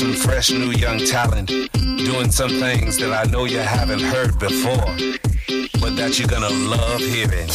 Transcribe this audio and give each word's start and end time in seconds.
some 0.00 0.14
fresh 0.14 0.50
new 0.50 0.70
young 0.70 0.98
talent 1.04 1.48
doing 2.06 2.30
some 2.30 2.48
things 2.58 2.96
that 2.96 3.12
I 3.12 3.30
know 3.30 3.44
you 3.44 3.58
haven't 3.58 4.00
heard 4.00 4.38
before, 4.38 4.96
but 5.78 5.94
that 5.98 6.18
you're 6.18 6.26
gonna 6.26 6.48
love 6.48 7.00
hearing. 7.00 7.50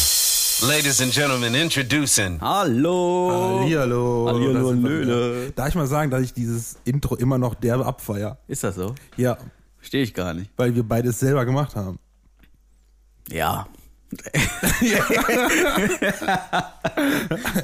Ladies 0.61 1.01
and 1.01 1.11
gentlemen, 1.11 1.55
introducing. 1.55 2.37
Hallo. 2.39 3.31
Hallihallo. 3.31 4.27
Hallihallo, 4.27 4.71
Löhle. 4.73 5.51
Darf 5.55 5.69
ich 5.69 5.75
mal 5.75 5.87
sagen, 5.87 6.11
dass 6.11 6.21
ich 6.21 6.33
dieses 6.33 6.77
Intro 6.85 7.15
immer 7.15 7.39
noch 7.39 7.55
derbe 7.55 7.83
abfeier? 7.83 8.37
Ist 8.47 8.63
das 8.63 8.75
so? 8.75 8.93
Ja, 9.17 9.37
Verstehe 9.79 10.03
ich 10.03 10.13
gar 10.13 10.35
nicht. 10.35 10.51
weil 10.55 10.75
wir 10.75 10.83
beides 10.83 11.19
selber 11.19 11.45
gemacht 11.45 11.75
haben. 11.75 11.97
Ja. 13.27 13.65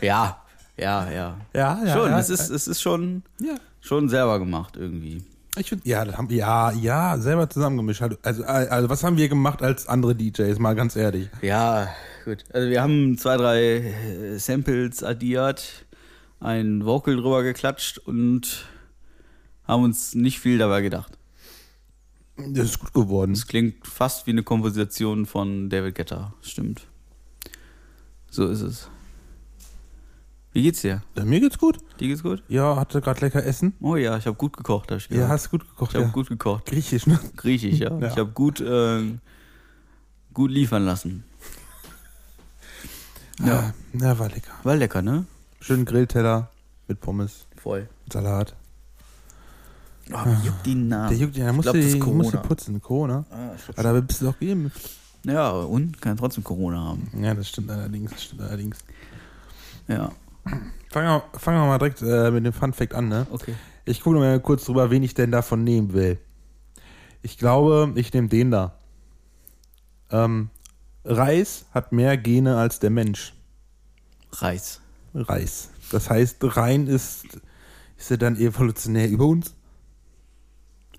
ja. 0.01 0.37
Ja, 0.75 1.11
ja. 1.11 1.37
Ja, 1.53 1.83
ja. 1.85 1.93
schon, 1.93 2.09
ja, 2.09 2.19
es 2.19 2.29
ist, 2.31 2.49
es 2.49 2.67
ist 2.67 2.81
schon, 2.81 3.21
Ja. 3.39 3.53
Schon 3.81 4.07
selber 4.09 4.39
gemacht 4.39 4.77
irgendwie. 4.77 5.23
Ich 5.57 5.67
finde, 5.67 5.87
ja, 5.87 6.05
das 6.05 6.17
haben 6.17 6.29
ja, 6.29 6.71
ja, 6.71 7.17
selber 7.17 7.49
zusammengemischt. 7.49 8.01
Also, 8.01 8.17
also, 8.23 8.43
also, 8.45 8.89
was 8.89 9.03
haben 9.03 9.17
wir 9.17 9.27
gemacht 9.27 9.61
als 9.61 9.85
andere 9.85 10.15
DJs, 10.15 10.59
mal 10.59 10.75
ganz 10.75 10.95
ehrlich? 10.95 11.29
Ja, 11.41 11.89
gut. 12.23 12.45
Also 12.53 12.69
wir 12.69 12.81
haben 12.81 13.17
zwei, 13.17 13.35
drei 13.35 13.61
äh, 13.61 14.37
Samples 14.37 15.03
addiert, 15.03 15.85
ein 16.39 16.85
Vocal 16.85 17.17
drüber 17.17 17.43
geklatscht 17.43 17.97
und 17.97 18.65
haben 19.67 19.83
uns 19.83 20.15
nicht 20.15 20.39
viel 20.39 20.57
dabei 20.57 20.81
gedacht. 20.81 21.17
Das 22.37 22.65
ist 22.65 22.79
gut 22.79 22.93
geworden. 22.93 23.33
Es 23.33 23.45
klingt 23.45 23.85
fast 23.85 24.27
wie 24.27 24.31
eine 24.31 24.43
Komposition 24.43 25.25
von 25.25 25.69
David 25.69 25.95
Guetta. 25.95 26.33
Stimmt. 26.41 26.87
So 28.29 28.47
ist 28.47 28.61
es. 28.61 28.89
Wie 30.53 30.63
geht's 30.63 30.81
dir? 30.81 31.01
Ja, 31.15 31.23
Mir 31.23 31.39
geht's 31.39 31.57
gut. 31.57 31.77
Dir 31.99 32.09
geht's 32.09 32.23
gut? 32.23 32.43
Ja, 32.49 32.75
hatte 32.75 32.99
gerade 33.01 33.21
lecker 33.21 33.43
Essen. 33.45 33.73
Oh 33.79 33.95
ja, 33.95 34.17
ich 34.17 34.25
habe 34.25 34.35
gut 34.35 34.57
gekocht, 34.57 34.91
hab 34.91 34.97
ich 34.97 35.09
Ja, 35.09 35.29
hast 35.29 35.49
gut 35.49 35.61
gekocht. 35.67 35.91
ich 35.91 35.95
habe 35.95 36.07
ja. 36.07 36.11
gut 36.11 36.27
gekocht. 36.27 36.65
Griechisch, 36.65 37.07
ne? 37.07 37.19
Griechisch, 37.37 37.79
ja. 37.79 37.97
Ja. 37.99 38.07
Ich 38.07 38.17
habe 38.17 38.31
gut, 38.31 38.59
äh, 38.59 39.01
gut 40.33 40.51
liefern 40.51 40.85
lassen. 40.85 41.23
Ja, 43.43 43.73
Ja, 43.93 44.19
war 44.19 44.29
lecker. 44.29 44.51
war 44.63 44.75
lecker, 44.75 45.01
ne? 45.01 45.25
Schönen 45.61 45.85
Grillteller 45.85 46.49
mit 46.87 46.99
Pommes, 47.01 47.47
Voll. 47.57 47.87
Salat. 48.11 48.55
Oh, 50.11 50.17
wie 50.25 50.47
juckt 50.47 50.65
die 50.65 50.75
Nase. 50.75 51.15
Der 51.15 51.23
juckt 51.25 51.37
ja, 51.37 51.45
da 51.47 51.53
musst 51.53 51.67
ist 51.69 51.75
musst 51.75 51.93
du 51.95 51.99
Corona. 51.99 52.37
putzen. 52.47 52.81
Corona. 52.81 53.25
Ah, 53.31 53.51
Aber 53.77 53.83
da 53.83 53.99
bist 54.01 54.21
du 54.21 54.25
doch 54.25 54.39
geimpft. 54.39 54.89
Ja, 55.23 55.51
und 55.51 56.01
kann 56.01 56.17
trotzdem 56.17 56.43
Corona 56.43 56.83
haben. 56.83 57.09
Ja, 57.19 57.33
das 57.33 57.49
stimmt 57.49 57.69
allerdings. 57.71 58.11
Das 58.11 58.23
stimmt 58.23 58.41
allerdings. 58.41 58.77
Ja, 59.87 60.11
Fangen 60.91 61.07
wir, 61.07 61.39
fangen 61.39 61.59
wir 61.59 61.67
mal 61.67 61.77
direkt 61.77 62.01
äh, 62.01 62.31
mit 62.31 62.45
dem 62.45 62.53
Fun 62.53 62.73
Fact 62.73 62.93
an, 62.93 63.07
ne? 63.07 63.27
okay. 63.31 63.55
Ich 63.85 64.01
gucke 64.01 64.17
mal 64.17 64.39
kurz 64.39 64.65
drüber, 64.65 64.91
wen 64.91 65.03
ich 65.03 65.13
denn 65.13 65.31
davon 65.31 65.63
nehmen 65.63 65.93
will. 65.93 66.19
Ich 67.21 67.37
glaube, 67.37 67.91
ich 67.95 68.13
nehme 68.13 68.27
den 68.27 68.51
da. 68.51 68.73
Ähm, 70.09 70.49
Reis 71.03 71.65
hat 71.71 71.91
mehr 71.91 72.17
Gene 72.17 72.57
als 72.57 72.79
der 72.79 72.89
Mensch. 72.89 73.33
Reis. 74.33 74.81
Reis. 75.13 75.69
Das 75.91 76.09
heißt, 76.09 76.37
rein 76.55 76.87
ist, 76.87 77.25
ist 77.97 78.11
er 78.11 78.17
dann 78.17 78.37
evolutionär 78.37 79.09
über 79.09 79.25
uns? 79.25 79.55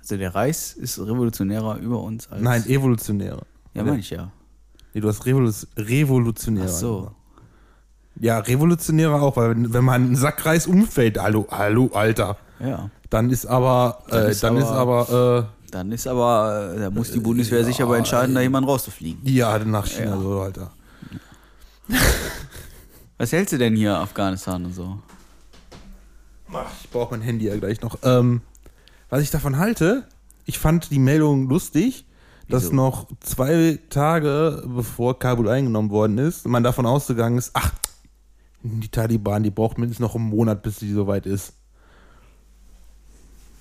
Also 0.00 0.16
der 0.16 0.34
Reis 0.34 0.72
ist 0.74 0.98
revolutionärer 0.98 1.78
über 1.78 2.00
uns 2.02 2.28
als. 2.28 2.42
Nein, 2.42 2.66
evolutionärer. 2.66 3.46
Ja, 3.74 3.84
meine 3.84 4.00
ich 4.00 4.10
ja. 4.10 4.32
Nee, 4.92 5.00
du 5.00 5.08
hast 5.08 5.24
Revolu 5.24 5.50
revolutionärer. 5.76 6.66
Ach 6.66 6.72
so. 6.72 7.14
Ja, 8.20 8.38
revolutionärer 8.38 9.20
auch, 9.22 9.36
weil 9.36 9.50
wenn, 9.50 9.72
wenn 9.72 9.84
man 9.84 10.02
einen 10.02 10.16
Sack 10.16 10.44
Reis 10.46 10.66
umfällt, 10.66 11.18
hallo, 11.20 11.46
hallo, 11.50 11.90
Alter, 11.94 12.36
Ja. 12.60 12.90
dann 13.10 13.30
ist 13.30 13.46
aber, 13.46 13.98
Dann 14.08 14.26
äh, 14.26 14.30
ist 14.30 14.42
dann 14.42 14.56
ist 14.56 14.66
aber- 14.66 15.08
aber, 15.08 15.48
Dann 15.70 15.90
ist 15.92 16.06
aber, 16.06 16.74
äh, 16.76 16.80
da 16.80 16.90
muss 16.90 17.10
die 17.12 17.20
Bundeswehr 17.20 17.64
sich 17.64 17.80
aber 17.82 17.96
entscheiden, 17.96 18.34
da 18.34 18.40
jemanden 18.42 18.68
rauszufliegen. 18.68 19.24
äh, 19.26 19.30
ja, 19.30 19.58
nach 19.60 19.86
China 19.86 20.10
Ja. 20.16 20.20
so, 20.20 20.40
Alter. 20.40 20.70
Was 23.18 23.32
hältst 23.32 23.52
du 23.52 23.58
denn 23.58 23.76
hier, 23.76 23.96
Afghanistan 23.98 24.64
und 24.64 24.72
so? 24.74 24.98
Ich 26.82 26.90
brauche 26.90 27.12
mein 27.12 27.22
Handy 27.22 27.46
ja 27.46 27.56
gleich 27.56 27.80
noch. 27.80 27.96
Ähm, 28.02 28.42
was 29.08 29.22
ich 29.22 29.30
davon 29.30 29.56
halte, 29.58 30.04
ich 30.44 30.58
fand 30.58 30.90
die 30.90 30.98
Meldung 30.98 31.48
lustig, 31.48 32.04
dass 32.48 32.64
Wieso? 32.64 32.74
noch 32.74 33.06
zwei 33.20 33.78
Tage 33.88 34.62
bevor 34.66 35.18
Kabul 35.18 35.48
eingenommen 35.48 35.88
worden 35.90 36.18
ist, 36.18 36.46
man 36.46 36.62
davon 36.62 36.84
ausgegangen 36.84 37.38
ist, 37.38 37.52
ach, 37.54 37.70
die 38.62 38.88
Taliban, 38.88 39.42
die 39.42 39.50
braucht 39.50 39.78
mindestens 39.78 40.00
noch 40.02 40.14
einen 40.14 40.28
Monat, 40.28 40.62
bis 40.62 40.78
sie 40.78 40.92
soweit 40.92 41.26
ist. 41.26 41.54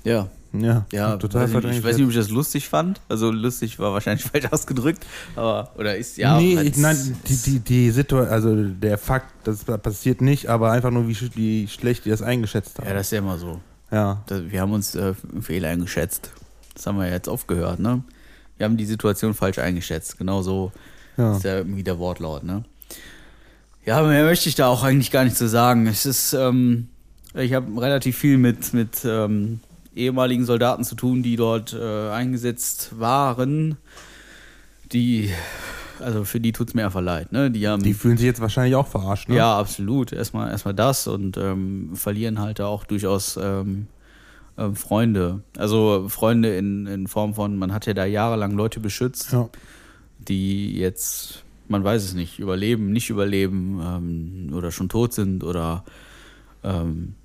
Ja. 0.03 0.27
Ja, 0.53 0.85
Ja, 0.91 1.15
total 1.15 1.43
weiß 1.53 1.63
ich, 1.63 1.77
ich 1.77 1.83
weiß 1.83 1.95
nicht, 1.95 2.03
ob 2.03 2.09
ich 2.11 2.17
das 2.17 2.29
lustig 2.29 2.67
fand. 2.67 2.99
Also 3.07 3.31
lustig 3.31 3.79
war 3.79 3.93
wahrscheinlich 3.93 4.25
falsch 4.31 4.47
ausgedrückt, 4.51 5.05
aber 5.37 5.71
oder 5.77 5.95
ist 5.95 6.17
ja. 6.17 6.37
nee, 6.37 6.59
ich, 6.59 6.75
nein, 6.75 6.97
die, 7.25 7.37
die, 7.37 7.59
die 7.59 7.91
Situation, 7.91 8.29
also 8.33 8.53
der 8.65 8.97
Fakt, 8.97 9.31
das 9.45 9.63
passiert 9.63 10.19
nicht, 10.19 10.49
aber 10.49 10.71
einfach 10.71 10.91
nur, 10.91 11.07
wie, 11.07 11.15
wie 11.35 11.67
schlecht 11.69 12.03
die 12.03 12.09
das 12.09 12.21
eingeschätzt 12.21 12.79
haben. 12.79 12.87
Ja, 12.87 12.93
das 12.95 13.07
ist 13.07 13.11
ja 13.11 13.19
immer 13.19 13.37
so. 13.37 13.61
ja. 13.91 14.21
Das, 14.25 14.41
wir 14.51 14.59
haben 14.59 14.73
uns 14.73 14.93
äh, 14.95 15.13
einen 15.31 15.41
Fehler 15.41 15.69
eingeschätzt. 15.69 16.31
Das 16.73 16.85
haben 16.85 16.97
wir 16.97 17.09
jetzt 17.09 17.29
aufgehört, 17.29 17.79
ne? 17.79 18.03
Wir 18.57 18.65
haben 18.65 18.75
die 18.75 18.85
Situation 18.85 19.33
falsch 19.33 19.57
eingeschätzt. 19.57 20.17
Genau 20.17 20.41
so 20.41 20.73
Ja. 21.15 21.37
ist 21.37 21.43
ja 21.45 21.55
irgendwie 21.59 21.83
der 21.83 21.97
Wortlaut, 21.97 22.43
ne? 22.43 22.65
Ja, 23.85 24.01
mehr 24.03 24.23
möchte 24.25 24.47
ich 24.49 24.55
da 24.55 24.67
auch 24.67 24.83
eigentlich 24.83 25.11
gar 25.11 25.23
nicht 25.23 25.35
zu 25.35 25.47
sagen. 25.47 25.87
Es 25.87 26.05
ist, 26.05 26.33
ähm, 26.33 26.87
ich 27.33 27.53
habe 27.53 27.81
relativ 27.81 28.17
viel 28.17 28.37
mit, 28.37 28.73
mit 28.73 29.03
ähm, 29.05 29.59
ehemaligen 29.95 30.45
Soldaten 30.45 30.83
zu 30.83 30.95
tun, 30.95 31.23
die 31.23 31.35
dort 31.35 31.73
äh, 31.73 32.09
eingesetzt 32.09 32.91
waren. 32.99 33.77
Die, 34.91 35.31
also 35.99 36.25
für 36.25 36.39
die 36.39 36.51
tut's 36.51 36.73
mir 36.73 36.85
einfach 36.85 37.01
leid, 37.01 37.31
ne? 37.31 37.49
Die 37.49 37.67
haben 37.67 37.81
Die 37.81 37.93
fühlen 37.93 38.17
sich 38.17 38.25
jetzt 38.25 38.41
wahrscheinlich 38.41 38.75
auch 38.75 38.87
verarscht, 38.87 39.29
ne? 39.29 39.35
ja, 39.37 39.57
absolut. 39.57 40.11
Erstmal, 40.11 40.51
erstmal 40.51 40.73
das 40.73 41.07
und 41.07 41.37
ähm, 41.37 41.91
verlieren 41.95 42.39
halt 42.39 42.59
da 42.59 42.67
auch 42.67 42.83
durchaus 42.83 43.37
ähm, 43.41 43.87
ähm, 44.57 44.75
Freunde. 44.75 45.41
Also 45.57 46.07
Freunde 46.09 46.55
in, 46.55 46.87
in 46.87 47.07
Form 47.07 47.33
von, 47.33 47.55
man 47.57 47.73
hat 47.73 47.85
ja 47.85 47.93
da 47.93 48.05
jahrelang 48.05 48.51
Leute 48.51 48.79
beschützt, 48.81 49.31
Ja. 49.31 49.49
die 50.19 50.75
jetzt, 50.77 51.43
man 51.71 51.83
weiß 51.83 52.03
es 52.03 52.13
nicht, 52.13 52.39
überleben, 52.39 52.91
nicht 52.91 53.09
überleben 53.09 53.81
ähm, 53.83 54.53
oder 54.53 54.71
schon 54.71 54.89
tot 54.89 55.13
sind 55.13 55.43
oder 55.43 55.83
ähm, 56.63 57.15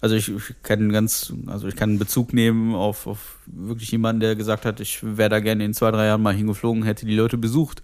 also 0.00 0.14
ich, 0.14 0.28
ich 0.28 0.54
kann 0.62 0.90
ganz, 0.92 1.32
also 1.46 1.66
ich 1.68 1.76
kann 1.76 1.98
Bezug 1.98 2.32
nehmen 2.32 2.74
auf, 2.74 3.06
auf 3.06 3.38
wirklich 3.46 3.90
jemanden, 3.90 4.20
der 4.20 4.36
gesagt 4.36 4.64
hat, 4.64 4.80
ich 4.80 5.00
wäre 5.02 5.28
da 5.28 5.40
gerne 5.40 5.64
in 5.64 5.74
zwei, 5.74 5.90
drei 5.90 6.06
Jahren 6.06 6.22
mal 6.22 6.34
hingeflogen, 6.34 6.84
hätte 6.84 7.04
die 7.04 7.16
Leute 7.16 7.36
besucht, 7.36 7.82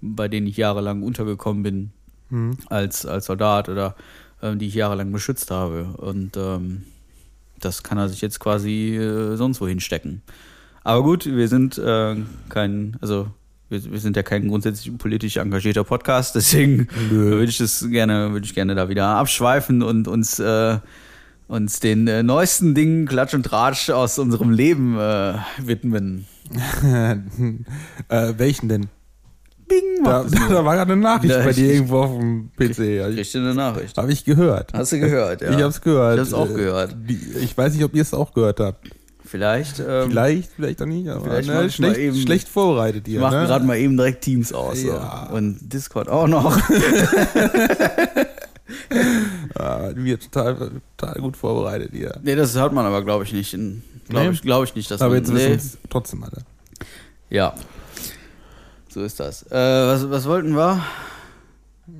bei 0.00 0.28
denen 0.28 0.46
ich 0.46 0.56
jahrelang 0.56 1.02
untergekommen 1.02 1.62
bin 1.62 1.90
Mhm. 2.30 2.58
als, 2.68 3.06
als 3.06 3.26
Soldat 3.26 3.68
oder 3.68 3.94
ähm, 4.42 4.58
die 4.58 4.66
ich 4.66 4.74
jahrelang 4.74 5.12
beschützt 5.12 5.50
habe. 5.50 5.84
Und 5.96 6.36
ähm, 6.36 6.84
das 7.58 7.82
kann 7.82 7.98
er 7.98 8.08
sich 8.08 8.20
jetzt 8.20 8.40
quasi 8.40 8.96
äh, 8.96 9.36
sonst 9.36 9.60
wohin 9.60 9.80
stecken. 9.80 10.22
Aber 10.84 11.02
gut, 11.02 11.26
wir 11.26 11.48
sind 11.48 11.78
äh, 11.78 12.16
kein, 12.48 12.96
also 13.00 13.28
wir, 13.68 13.92
wir 13.92 13.98
sind 14.00 14.16
ja 14.16 14.22
kein 14.22 14.48
grundsätzlich 14.48 14.96
politisch 14.96 15.36
engagierter 15.36 15.84
Podcast, 15.84 16.34
deswegen 16.34 16.88
würde 17.10 17.44
ich 17.50 17.58
das 17.58 17.86
gerne, 17.88 18.32
würde 18.32 18.46
ich 18.46 18.54
gerne 18.54 18.74
da 18.74 18.88
wieder 18.88 19.06
abschweifen 19.06 19.82
und 19.82 20.08
uns, 20.08 20.38
äh, 20.38 20.78
uns 21.48 21.80
den 21.80 22.08
äh, 22.08 22.22
neuesten 22.22 22.74
Dingen 22.74 23.06
Klatsch 23.06 23.34
und 23.34 23.44
Tratsch 23.44 23.90
aus 23.90 24.18
unserem 24.18 24.50
Leben 24.50 24.98
äh, 24.98 25.34
widmen. 25.58 26.26
äh, 28.08 28.32
welchen 28.36 28.68
denn? 28.68 28.86
Bing, 29.68 30.02
Da, 30.02 30.22
es 30.22 30.30
da 30.48 30.64
war 30.64 30.76
gerade 30.76 30.92
eine 30.92 31.02
Nachricht 31.02 31.34
Ja, 31.34 31.44
bei 31.44 31.52
dir 31.52 31.72
irgendwo 31.74 31.98
auf 31.98 32.18
dem 32.18 32.50
PC. 32.56 32.78
Ja, 32.78 33.08
ich, 33.08 33.16
Kriegst 33.16 33.34
du 33.34 33.38
eine 33.38 33.54
Nachricht? 33.54 33.98
Habe 33.98 34.10
ich 34.12 34.24
gehört. 34.24 34.72
Hast 34.72 34.92
du 34.92 34.98
gehört, 34.98 35.42
ja. 35.42 35.50
Ich 35.50 35.62
hab's 35.62 35.80
gehört. 35.82 36.14
Ich 36.14 36.20
hab's 36.20 36.32
auch 36.32 36.48
Äh, 36.48 36.54
gehört. 36.54 36.96
Ich 37.42 37.56
weiß 37.56 37.74
nicht, 37.74 37.84
ob 37.84 37.94
ihr 37.94 38.00
es 38.02 38.14
auch 38.14 38.32
gehört 38.32 38.60
habt. 38.60 38.88
Vielleicht, 39.28 39.78
ähm, 39.80 40.08
Vielleicht, 40.10 40.52
vielleicht 40.52 40.80
auch 40.82 40.86
nicht. 40.86 41.08
Aber 41.08 41.22
vielleicht 41.22 41.48
ne, 41.48 41.70
schlecht, 41.70 41.98
eben- 41.98 42.16
schlecht 42.16 42.48
vorbereitet 42.48 43.06
Ich 43.06 43.12
hier. 43.12 43.20
mache 43.20 43.36
ne? 43.36 43.46
gerade 43.46 43.64
mal 43.66 43.76
eben 43.76 43.96
direkt 43.96 44.22
Teams 44.24 44.52
aus. 44.52 44.82
Ja. 44.82 45.26
So. 45.30 45.36
Und 45.36 45.58
Discord 45.72 46.08
auch 46.08 46.26
noch. 46.26 46.58
Ah, 49.54 49.90
wir 49.94 50.20
total, 50.20 50.70
total 50.96 51.20
gut 51.20 51.36
vorbereitet 51.36 51.90
hier. 51.92 52.18
nee, 52.22 52.34
das 52.34 52.54
hört 52.54 52.72
man 52.72 52.84
aber, 52.86 53.02
glaube 53.02 53.24
ich, 53.24 53.32
nicht. 53.32 53.50
Glaube 53.52 53.80
Nee? 54.10 54.30
ich, 54.30 54.42
glaub 54.42 54.64
ich 54.64 54.74
nicht, 54.74 54.90
dass 54.90 55.00
Aber 55.00 55.10
man. 55.14 55.18
jetzt 55.18 55.32
wissen 55.32 55.48
nee. 55.48 55.54
es 55.54 55.78
trotzdem 55.90 56.22
alle. 56.22 56.42
Ja. 57.30 57.54
So 58.88 59.02
ist 59.02 59.20
das. 59.20 59.42
Äh, 59.50 59.54
was, 59.54 60.08
was 60.10 60.26
wollten 60.26 60.54
wir? 60.54 60.82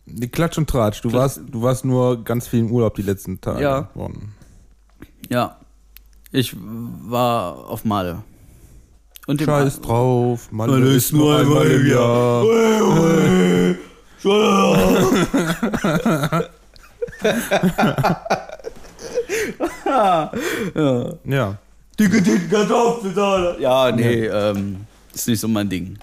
Die 0.07 0.29
Klatsch 0.29 0.57
und 0.59 0.69
Tratsch. 0.69 1.01
Du 1.03 1.09
Klatsch- 1.09 1.15
warst, 1.15 1.41
du 1.51 1.63
warst 1.63 1.85
nur 1.85 2.23
ganz 2.25 2.49
viel 2.49 2.61
im 2.61 2.71
Urlaub 2.71 2.95
die 2.95 3.03
letzten 3.03 3.41
Tage. 3.41 3.63
Ja. 3.63 3.81
geworden. 3.93 4.35
Ja. 5.29 5.58
Ich 6.31 6.55
war 6.57 7.69
auf 7.69 7.85
Male. 7.85 8.23
Und 9.27 9.43
Scheiß 9.43 9.81
drauf. 9.81 10.49
Malle 10.51 10.73
Malle 10.73 10.95
ist 10.95 11.13
nur 11.13 11.39
einmal 11.39 11.67
im 11.67 11.87
Jahr. 11.87 12.45
ja. 14.25 16.45
Ja. 21.25 21.57
Dicke, 21.99 22.23
dicke 22.23 22.49
Kartoffeln. 22.49 23.61
Ja, 23.61 23.91
nee, 23.91 24.27
ähm, 24.27 24.87
ist 25.13 25.29
nicht 25.29 25.41
so 25.41 25.49
mein 25.49 25.69
Ding. 25.69 25.99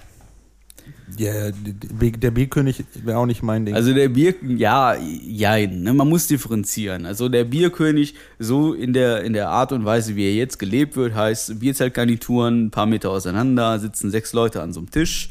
Ja, 1.17 1.51
der 1.51 2.31
Bierkönig 2.31 2.83
wäre 3.03 3.17
auch 3.17 3.25
nicht 3.25 3.44
mein 3.44 3.65
Ding. 3.65 3.75
Also 3.75 3.94
der 3.94 4.09
Bier, 4.09 4.35
ja, 4.41 4.95
jein, 4.95 5.83
ne? 5.83 5.94
man 5.94 6.09
muss 6.09 6.27
differenzieren. 6.27 7.06
Also 7.06 7.29
der 7.29 7.44
Bierkönig, 7.45 8.15
so 8.39 8.73
in 8.73 8.94
der, 8.94 9.23
in 9.23 9.33
der 9.33 9.50
Art 9.50 9.71
und 9.71 9.85
Weise, 9.85 10.15
wie 10.15 10.25
er 10.25 10.33
jetzt 10.33 10.59
gelebt 10.59 10.95
wird, 10.95 11.15
heißt 11.15 11.59
Bierzeltgarnituren, 11.59 12.65
ein 12.65 12.71
paar 12.71 12.85
Meter 12.85 13.12
auseinander, 13.12 13.79
sitzen 13.79 14.12
sechs 14.12 14.33
Leute 14.33 14.62
an 14.62 14.73
so 14.73 14.79
einem 14.79 14.91
Tisch. 14.91 15.29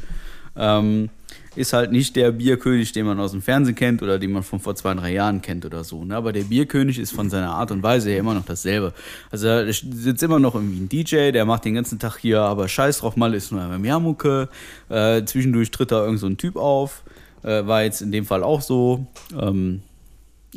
Ähm, 0.56 1.10
ist 1.56 1.72
halt 1.72 1.92
nicht 1.92 2.16
der 2.16 2.32
Bierkönig, 2.32 2.92
den 2.92 3.06
man 3.06 3.18
aus 3.20 3.32
dem 3.32 3.42
Fernsehen 3.42 3.74
kennt 3.74 4.02
oder 4.02 4.18
den 4.18 4.32
man 4.32 4.42
von 4.42 4.60
vor 4.60 4.74
zwei, 4.74 4.94
drei 4.94 5.12
Jahren 5.12 5.42
kennt 5.42 5.64
oder 5.64 5.84
so. 5.84 6.04
Ne? 6.04 6.16
Aber 6.16 6.32
der 6.32 6.44
Bierkönig 6.44 6.98
ist 6.98 7.12
von 7.12 7.30
seiner 7.30 7.50
Art 7.50 7.70
und 7.70 7.82
Weise 7.82 8.10
her 8.10 8.18
immer 8.18 8.34
noch 8.34 8.44
dasselbe. 8.44 8.92
Also 9.30 9.46
da 9.46 9.72
sitzt 9.72 10.22
immer 10.22 10.38
noch 10.38 10.54
irgendwie 10.54 10.80
ein 10.80 10.88
DJ, 10.88 11.30
der 11.30 11.44
macht 11.44 11.64
den 11.64 11.74
ganzen 11.74 11.98
Tag 11.98 12.18
hier, 12.18 12.40
aber 12.40 12.68
scheiß 12.68 12.98
drauf, 12.98 13.16
mal 13.16 13.34
ist 13.34 13.52
nur 13.52 13.62
einmal 13.62 13.78
Meermucke. 13.78 14.48
Äh, 14.88 15.24
zwischendurch 15.24 15.70
tritt 15.70 15.92
da 15.92 16.04
irgend 16.04 16.20
so 16.20 16.26
ein 16.26 16.36
Typ 16.36 16.56
auf. 16.56 17.02
Äh, 17.42 17.66
war 17.66 17.82
jetzt 17.82 18.02
in 18.02 18.10
dem 18.12 18.24
Fall 18.24 18.42
auch 18.42 18.60
so. 18.60 19.06
Ähm, 19.38 19.82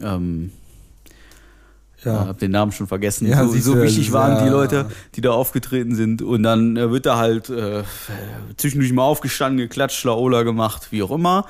ähm, 0.01 0.51
ja. 2.03 2.21
Ich 2.21 2.27
habe 2.27 2.39
den 2.39 2.51
Namen 2.51 2.71
schon 2.71 2.87
vergessen. 2.87 3.27
Ja, 3.27 3.45
so, 3.45 3.57
so 3.57 3.81
wichtig 3.81 4.11
waren 4.11 4.37
ja. 4.37 4.43
die 4.43 4.49
Leute, 4.49 4.85
die 5.15 5.21
da 5.21 5.31
aufgetreten 5.31 5.95
sind. 5.95 6.21
Und 6.21 6.43
dann 6.43 6.77
äh, 6.77 6.91
wird 6.91 7.05
da 7.05 7.17
halt 7.17 7.49
äh, 7.49 7.83
zwischendurch 8.55 8.93
mal 8.93 9.03
aufgestanden, 9.03 9.57
geklatscht, 9.57 10.03
Laola 10.03 10.43
gemacht, 10.43 10.91
wie 10.91 11.01
auch 11.01 11.11
immer. 11.11 11.45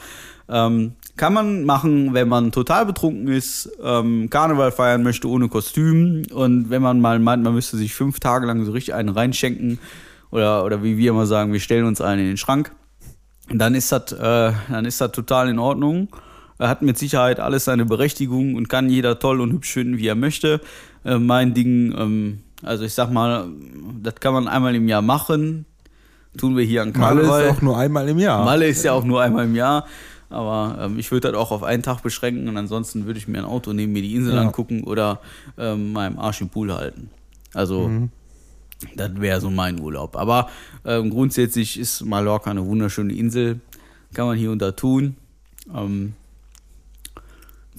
Ähm, 0.49 0.93
kann 1.17 1.33
man 1.33 1.65
machen, 1.65 2.13
wenn 2.13 2.29
man 2.29 2.51
total 2.51 2.85
betrunken 2.85 3.27
ist, 3.27 3.69
ähm, 3.83 4.29
Karneval 4.29 4.71
feiern 4.71 5.03
möchte 5.03 5.27
ohne 5.27 5.49
Kostüm 5.49 6.23
und 6.31 6.69
wenn 6.69 6.81
man 6.81 7.01
mal 7.01 7.19
meint, 7.19 7.43
man 7.43 7.53
müsste 7.53 7.75
sich 7.75 7.93
fünf 7.93 8.19
Tage 8.19 8.45
lang 8.45 8.63
so 8.63 8.71
richtig 8.71 8.93
einen 8.93 9.09
reinschenken 9.09 9.79
oder, 10.31 10.63
oder 10.63 10.83
wie 10.83 10.97
wir 10.97 11.09
immer 11.09 11.25
sagen, 11.25 11.51
wir 11.51 11.59
stellen 11.59 11.85
uns 11.85 12.01
einen 12.01 12.21
in 12.21 12.27
den 12.27 12.37
Schrank, 12.37 12.71
dann 13.49 13.75
ist 13.75 13.91
das, 13.91 14.11
äh, 14.13 14.53
dann 14.69 14.85
ist 14.85 15.01
das 15.01 15.11
total 15.11 15.49
in 15.49 15.59
Ordnung. 15.59 16.09
Er 16.59 16.69
hat 16.69 16.81
mit 16.81 16.97
Sicherheit 16.97 17.39
alles 17.39 17.65
seine 17.65 17.85
Berechtigung 17.85 18.55
und 18.55 18.67
kann 18.69 18.89
jeder 18.89 19.19
toll 19.19 19.41
und 19.41 19.51
hübsch 19.51 19.73
finden, 19.73 19.97
wie 19.97 20.07
er 20.07 20.15
möchte. 20.15 20.61
Äh, 21.05 21.19
mein 21.19 21.53
Ding, 21.53 21.93
ähm, 21.97 22.39
also 22.63 22.83
ich 22.83 22.93
sag 22.93 23.11
mal, 23.11 23.47
das 24.01 24.15
kann 24.15 24.33
man 24.33 24.47
einmal 24.47 24.75
im 24.75 24.87
Jahr 24.87 25.01
machen. 25.01 25.65
Tun 26.37 26.57
wir 26.57 26.63
hier 26.63 26.81
an 26.81 26.93
Karneval. 26.93 27.27
Malle 27.27 27.45
ist 27.45 27.57
auch 27.57 27.61
nur 27.61 27.77
einmal 27.77 28.09
im 28.09 28.19
Jahr. 28.19 28.45
Malle 28.45 28.67
ist 28.67 28.83
ja 28.83 28.93
auch 28.93 29.03
nur 29.03 29.21
einmal 29.21 29.45
im 29.45 29.55
Jahr. 29.55 29.85
Aber 30.29 30.77
ähm, 30.81 30.99
ich 30.99 31.11
würde 31.11 31.31
das 31.31 31.39
auch 31.39 31.51
auf 31.51 31.63
einen 31.63 31.83
Tag 31.83 32.01
beschränken 32.03 32.49
und 32.49 32.57
ansonsten 32.57 33.05
würde 33.05 33.17
ich 33.17 33.27
mir 33.27 33.39
ein 33.39 33.45
Auto 33.45 33.71
nehmen, 33.73 33.93
mir 33.93 34.01
die 34.01 34.13
Insel 34.13 34.35
ja. 34.35 34.41
angucken 34.41 34.83
oder 34.83 35.21
ähm, 35.57 35.93
meinem 35.93 36.19
Arsch 36.19 36.41
im 36.41 36.49
Pool 36.49 36.73
halten. 36.73 37.09
Also 37.53 37.87
mhm. 37.87 38.09
das 38.95 39.11
wäre 39.21 39.39
so 39.39 39.49
mein 39.49 39.79
Urlaub. 39.79 40.17
Aber 40.17 40.49
ähm, 40.85 41.09
grundsätzlich 41.09 41.79
ist 41.79 42.03
Mallorca 42.03 42.51
eine 42.51 42.65
wunderschöne 42.65 43.13
Insel. 43.13 43.61
Kann 44.13 44.27
man 44.27 44.37
hier 44.37 44.51
und 44.51 44.61
da 44.61 44.71
tun. 44.71 45.15
Ähm, 45.73 46.13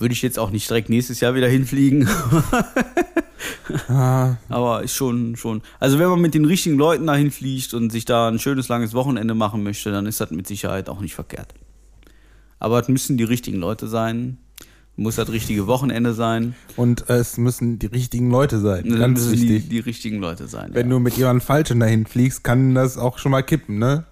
würde 0.00 0.12
ich 0.12 0.22
jetzt 0.22 0.38
auch 0.38 0.50
nicht 0.50 0.68
direkt 0.68 0.88
nächstes 0.88 1.20
Jahr 1.20 1.34
wieder 1.34 1.48
hinfliegen. 1.48 2.08
ah. 3.88 4.36
Aber 4.48 4.82
ist 4.82 4.94
schon, 4.94 5.36
schon. 5.36 5.62
Also 5.80 5.98
wenn 5.98 6.08
man 6.08 6.20
mit 6.20 6.34
den 6.34 6.44
richtigen 6.44 6.76
Leuten 6.76 7.06
dahin 7.06 7.30
fliegt 7.30 7.74
und 7.74 7.90
sich 7.90 8.04
da 8.04 8.28
ein 8.28 8.38
schönes 8.38 8.68
langes 8.68 8.94
Wochenende 8.94 9.34
machen 9.34 9.62
möchte, 9.62 9.90
dann 9.90 10.06
ist 10.06 10.20
das 10.20 10.30
mit 10.30 10.46
Sicherheit 10.46 10.88
auch 10.88 11.00
nicht 11.00 11.14
verkehrt. 11.14 11.54
Aber 12.58 12.80
es 12.80 12.88
müssen 12.88 13.16
die 13.16 13.24
richtigen 13.24 13.58
Leute 13.58 13.88
sein. 13.88 14.38
Muss 14.96 15.14
das 15.14 15.30
richtige 15.30 15.68
Wochenende 15.68 16.12
sein. 16.12 16.56
Und 16.74 17.08
es 17.08 17.36
müssen 17.36 17.78
die 17.78 17.86
richtigen 17.86 18.32
Leute 18.32 18.58
sein. 18.58 18.88
Dann 18.88 18.98
Ganz 18.98 19.20
müssen 19.20 19.32
wichtig. 19.32 19.62
Die, 19.62 19.68
die 19.68 19.78
richtigen 19.78 20.18
Leute 20.18 20.48
sein. 20.48 20.70
Wenn 20.72 20.88
ja. 20.88 20.94
du 20.94 20.98
mit 20.98 21.16
jemandem 21.16 21.40
Falschen 21.40 21.78
dahin 21.78 22.04
fliegst, 22.04 22.42
kann 22.42 22.74
das 22.74 22.98
auch 22.98 23.18
schon 23.18 23.30
mal 23.30 23.42
kippen, 23.42 23.78
ne? 23.78 24.06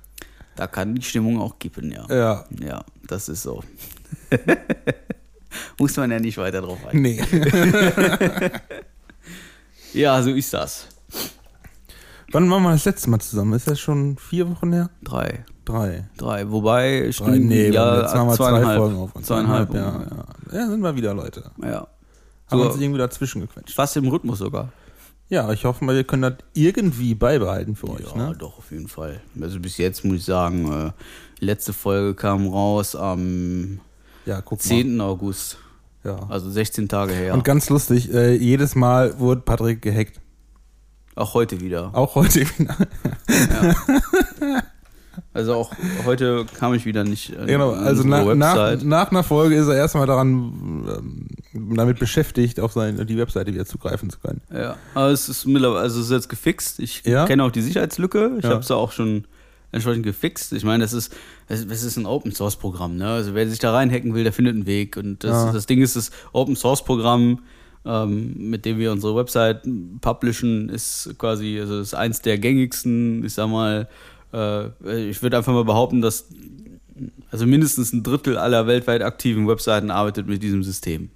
Da 0.55 0.69
kann 0.69 0.95
die 0.95 1.03
Stimmung 1.03 1.41
auch 1.41 1.59
kippen, 1.59 1.91
ja. 1.91 2.07
Ja. 2.09 2.45
Ja, 2.61 2.85
das 3.05 3.29
ist 3.29 3.43
so. 3.43 3.65
Muss 5.79 5.97
man 5.97 6.11
ja 6.11 6.19
nicht 6.19 6.39
weiter 6.39 6.63
drauf 6.63 6.79
eingehen. 6.87 7.27
Nee. 7.31 8.51
ja, 10.01 10.23
so 10.23 10.31
ist 10.31 10.53
das. 10.53 10.89
Wann 12.33 12.51
waren 12.51 12.63
wir 12.63 12.73
das 12.73 12.85
letzte 12.85 13.11
Mal 13.11 13.21
zusammen? 13.21 13.53
Ist 13.55 13.69
das 13.69 13.79
schon 13.79 14.17
vier 14.17 14.51
Wochen 14.51 14.73
her? 14.73 14.91
Drei. 15.03 15.45
Drei. 15.65 16.09
Drei. 16.17 16.51
Wobei, 16.51 17.11
stimmt, 17.13 17.47
nee, 17.47 17.71
ja, 17.71 18.03
jetzt 18.03 18.15
haben 18.15 18.29
wir 18.29 18.35
zwei 18.35 18.63
Folgen 18.77 18.97
auf 18.97 19.15
uns. 19.15 19.27
Zweieinhalb, 19.27 19.75
ja, 19.75 19.81
ja. 19.81 20.25
Ja, 20.53 20.69
sind 20.69 20.81
wir 20.81 20.95
wieder 20.95 21.15
Leute. 21.15 21.51
Ja. 21.63 21.89
Haben 22.51 22.61
so, 22.61 22.71
uns 22.71 22.81
irgendwie 22.81 22.99
dazwischen 22.99 23.41
gequetscht. 23.41 23.75
Fast 23.75 23.97
im 23.97 24.07
Rhythmus 24.09 24.39
sogar. 24.39 24.73
Ja, 25.29 25.53
ich 25.53 25.65
hoffe 25.65 25.85
mal, 25.85 25.97
wir 25.97 26.05
können 26.05 26.23
das 26.23 26.35
irgendwie 26.55 27.17
beibehalten 27.17 27.75
für 27.75 27.89
euch. 27.91 28.15
Ja, 28.15 28.29
ne? 28.29 28.37
doch, 28.39 28.59
auf 28.59 28.71
jeden 28.71 28.87
Fall. 28.87 29.21
Also 29.41 29.59
bis 29.59 29.77
jetzt 29.77 30.05
muss 30.05 30.19
ich 30.19 30.25
sagen, 30.25 30.71
äh, 30.71 31.45
letzte 31.45 31.73
Folge 31.73 32.15
kam 32.15 32.47
raus 32.47 32.95
am 32.95 33.81
ja, 34.27 34.41
guck 34.43 34.61
10. 34.61 34.97
Mal. 34.97 35.05
August. 35.05 35.59
Ja. 36.05 36.27
Also 36.29 36.51
16 36.51 36.89
Tage 36.89 37.15
her. 37.15 37.35
Und 37.35 37.45
ganz 37.45 37.69
lustig, 37.69 38.13
äh, 38.13 38.35
jedes 38.35 38.75
Mal 38.75 39.19
wurde 39.19 39.41
Patrick 39.41 39.83
gehackt. 39.83 40.21
Auch 41.17 41.35
heute 41.35 41.61
wieder. 41.61 41.91
Auch 41.95 42.15
heute 42.15 42.41
wieder. 42.59 42.77
ja. 43.29 44.63
Also 45.33 45.55
auch 45.55 45.71
heute 46.05 46.47
kam 46.59 46.75
ich 46.75 46.85
wieder 46.87 47.05
nicht. 47.05 47.33
Genau, 47.47 47.73
also 47.73 48.03
na, 48.05 48.35
nach, 48.35 48.83
nach 48.83 49.11
einer 49.11 49.23
Folge 49.23 49.57
ist 49.57 49.67
er 49.67 49.77
erstmal 49.77 50.07
daran 50.07 51.29
ähm, 51.53 51.77
damit 51.77 51.99
beschäftigt, 51.99 52.61
auf 52.61 52.73
seine, 52.73 53.05
die 53.07 53.17
Webseite 53.17 53.53
wieder 53.53 53.67
zugreifen 53.67 54.11
zu 54.11 54.19
können. 54.19 54.41
Ja, 54.53 54.77
aber 54.95 55.09
es 55.09 55.29
ist 55.29 55.47
mittlerweile, 55.47 55.81
also 55.81 56.01
es 56.01 56.07
ist 56.07 56.13
jetzt 56.13 56.29
gefixt. 56.29 56.81
Ich 56.81 57.03
ja? 57.05 57.27
kenne 57.27 57.45
auch 57.45 57.51
die 57.51 57.63
Sicherheitslücke. 57.63 58.37
Ich 58.39 58.45
ja. 58.45 58.51
habe 58.51 58.61
es 58.61 58.71
auch 58.71 58.93
schon 58.93 59.27
entsprechend 59.73 60.05
gefixt. 60.05 60.53
Ich 60.53 60.65
meine, 60.65 60.83
das 60.83 60.93
ist, 60.93 61.15
das 61.49 61.61
ist 61.61 61.97
ein 61.97 62.07
Open 62.07 62.33
Source 62.33 62.57
Programm. 62.57 62.97
Ne? 62.97 63.09
Also 63.09 63.35
wer 63.35 63.49
sich 63.49 63.59
da 63.59 63.73
reinhacken 63.73 64.15
will, 64.15 64.25
der 64.25 64.33
findet 64.33 64.55
einen 64.55 64.67
Weg. 64.67 64.97
Und 64.97 65.25
das, 65.25 65.47
ja. 65.47 65.53
das 65.53 65.67
Ding 65.67 65.83
ist, 65.83 65.97
das 65.97 66.11
Open 66.33 66.57
Source 66.57 66.85
Programm, 66.85 67.41
ähm, 67.85 68.51
mit 68.51 68.65
dem 68.65 68.79
wir 68.79 68.93
unsere 68.93 69.17
Website 69.17 69.63
publishen, 70.01 70.69
ist 70.69 71.15
quasi, 71.19 71.59
also 71.61 71.81
ist 71.81 71.95
eins 71.95 72.21
der 72.21 72.39
gängigsten, 72.39 73.25
ich 73.25 73.35
sag 73.35 73.49
mal, 73.49 73.89
äh, 74.33 74.69
ich 75.09 75.23
würde 75.23 75.37
einfach 75.37 75.53
mal 75.53 75.65
behaupten, 75.65 76.01
dass 76.01 76.27
also 77.31 77.47
mindestens 77.47 77.93
ein 77.93 78.03
Drittel 78.03 78.39
aller 78.39 78.67
weltweit 78.67 79.03
aktiven 79.03 79.47
Webseiten 79.49 79.91
arbeitet 79.91 80.27
mit 80.27 80.43
diesem 80.43 80.63
System. 80.63 81.03
Und 81.03 81.11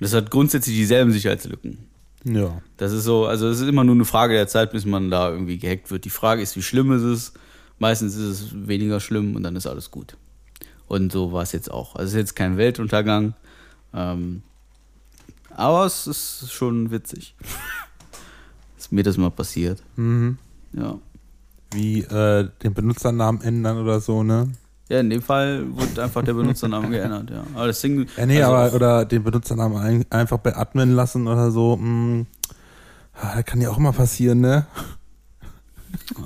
das 0.00 0.14
hat 0.14 0.30
grundsätzlich 0.30 0.76
dieselben 0.76 1.12
Sicherheitslücken. 1.12 1.78
Ja. 2.24 2.60
Das 2.76 2.92
ist 2.92 3.04
so, 3.04 3.26
also 3.26 3.48
es 3.48 3.60
ist 3.60 3.68
immer 3.68 3.84
nur 3.84 3.94
eine 3.94 4.04
Frage 4.04 4.34
der 4.34 4.48
Zeit, 4.48 4.72
bis 4.72 4.84
man 4.84 5.10
da 5.10 5.30
irgendwie 5.30 5.58
gehackt 5.58 5.90
wird. 5.90 6.04
Die 6.04 6.10
Frage 6.10 6.42
ist, 6.42 6.56
wie 6.56 6.62
schlimm 6.62 6.92
ist 6.92 7.02
es? 7.02 7.32
Meistens 7.80 8.14
ist 8.14 8.42
es 8.42 8.68
weniger 8.68 9.00
schlimm 9.00 9.34
und 9.34 9.42
dann 9.42 9.56
ist 9.56 9.66
alles 9.66 9.90
gut. 9.90 10.16
Und 10.86 11.10
so 11.10 11.32
war 11.32 11.42
es 11.42 11.52
jetzt 11.52 11.70
auch. 11.70 11.96
Also 11.96 12.08
es 12.08 12.12
ist 12.12 12.18
jetzt 12.18 12.36
kein 12.36 12.58
Weltuntergang. 12.58 13.34
Ähm, 13.94 14.42
aber 15.56 15.86
es 15.86 16.06
ist 16.06 16.52
schon 16.52 16.90
witzig. 16.90 17.34
ist 18.78 18.92
mir 18.92 19.02
das 19.02 19.16
mal 19.16 19.30
passiert. 19.30 19.82
Mhm. 19.96 20.36
Ja. 20.74 20.98
Wie 21.72 22.02
äh, 22.02 22.48
den 22.62 22.74
Benutzernamen 22.74 23.40
ändern 23.40 23.78
oder 23.78 24.00
so, 24.00 24.22
ne? 24.22 24.52
Ja, 24.90 25.00
in 25.00 25.08
dem 25.08 25.22
Fall 25.22 25.64
wurde 25.70 26.02
einfach 26.02 26.22
der 26.22 26.34
Benutzername 26.34 26.88
geändert, 26.90 27.30
ja. 27.30 27.44
Aber 27.54 27.68
das 27.68 27.80
Ding, 27.80 28.06
ja, 28.16 28.26
nee, 28.26 28.42
also 28.42 28.54
aber 28.54 28.74
oder 28.74 29.04
den 29.06 29.22
Benutzernamen 29.22 29.78
ein, 29.78 30.04
einfach 30.10 30.38
beatmen 30.38 30.94
lassen 30.94 31.28
oder 31.28 31.50
so. 31.50 31.78
Hm. 31.78 32.26
ah, 33.14 33.36
das 33.36 33.44
kann 33.46 33.62
ja 33.62 33.70
auch 33.70 33.78
mal 33.78 33.92
passieren, 33.92 34.40
ne? 34.40 34.66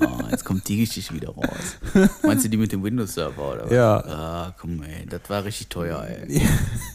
Oh, 0.01 0.23
jetzt 0.35 0.45
kommt 0.45 0.67
die 0.67 0.77
Geschichte 0.77 1.13
wieder 1.13 1.29
raus. 1.29 2.09
Meinst 2.23 2.45
du 2.45 2.49
die 2.49 2.57
mit 2.57 2.71
dem 2.71 2.83
Windows-Server 2.83 3.53
oder 3.53 3.65
was? 3.65 3.71
Ja. 3.71 3.97
Ah, 4.05 4.53
komm, 4.59 4.83
ey, 4.83 5.05
das 5.09 5.21
war 5.27 5.43
richtig 5.43 5.69
teuer, 5.69 6.05
ey. 6.05 6.41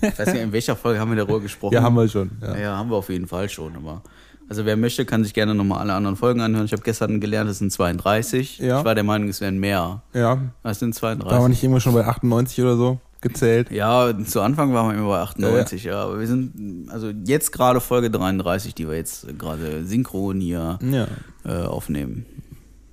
Ich 0.03 0.19
weiß 0.19 0.33
nicht, 0.33 0.43
in 0.43 0.53
welcher 0.53 0.77
Folge 0.77 1.01
haben 1.01 1.11
wir 1.11 1.17
darüber 1.17 1.41
gesprochen? 1.41 1.75
Ja, 1.75 1.83
haben 1.83 1.95
wir 1.95 2.09
schon. 2.09 2.31
Ja. 2.41 2.57
ja, 2.57 2.77
haben 2.77 2.91
wir 2.91 2.97
auf 2.97 3.09
jeden 3.09 3.27
Fall 3.27 3.49
schon, 3.49 3.77
aber. 3.77 4.03
Also 4.49 4.65
wer 4.65 4.77
möchte, 4.77 5.05
kann 5.05 5.23
sich 5.23 5.33
gerne 5.33 5.55
nochmal 5.55 5.79
alle 5.79 5.95
anderen 5.95 6.17
Folgen 6.17 6.41
anhören. 6.41 6.65
Ich 6.65 6.73
habe 6.73 6.83
gestern 6.83 7.21
gelernt, 7.21 7.49
es 7.49 7.59
sind 7.59 7.71
32. 7.71 8.59
Ja. 8.59 8.81
Ich 8.81 8.85
war 8.85 8.97
der 8.97 9.05
Meinung, 9.05 9.29
es 9.29 9.41
wären 9.41 9.59
mehr. 9.59 10.03
Ja. 10.13 10.39
Es 10.65 10.81
sind 10.81 10.93
32. 10.93 11.31
Da 11.31 11.41
war 11.41 11.49
nicht 11.49 11.63
immer 11.63 11.79
schon 11.79 11.95
bei 11.95 12.05
98 12.05 12.61
oder 12.61 12.77
so 12.77 12.99
gezählt. 13.21 13.71
Ja, 13.71 14.13
zu 14.25 14.41
Anfang 14.41 14.75
waren 14.75 14.89
wir 14.89 14.99
immer 14.99 15.09
bei 15.09 15.21
98, 15.21 15.85
ja. 15.85 15.93
ja. 15.93 16.03
Aber 16.03 16.19
wir 16.19 16.27
sind, 16.27 16.89
also 16.91 17.11
jetzt 17.25 17.53
gerade 17.53 17.81
Folge 17.81 18.11
33, 18.11 18.75
die 18.75 18.89
wir 18.89 18.97
jetzt 18.97 19.39
gerade 19.39 19.85
synchron 19.85 20.41
hier 20.41 20.79
ja. 20.83 21.07
äh, 21.45 21.65
aufnehmen. 21.67 22.27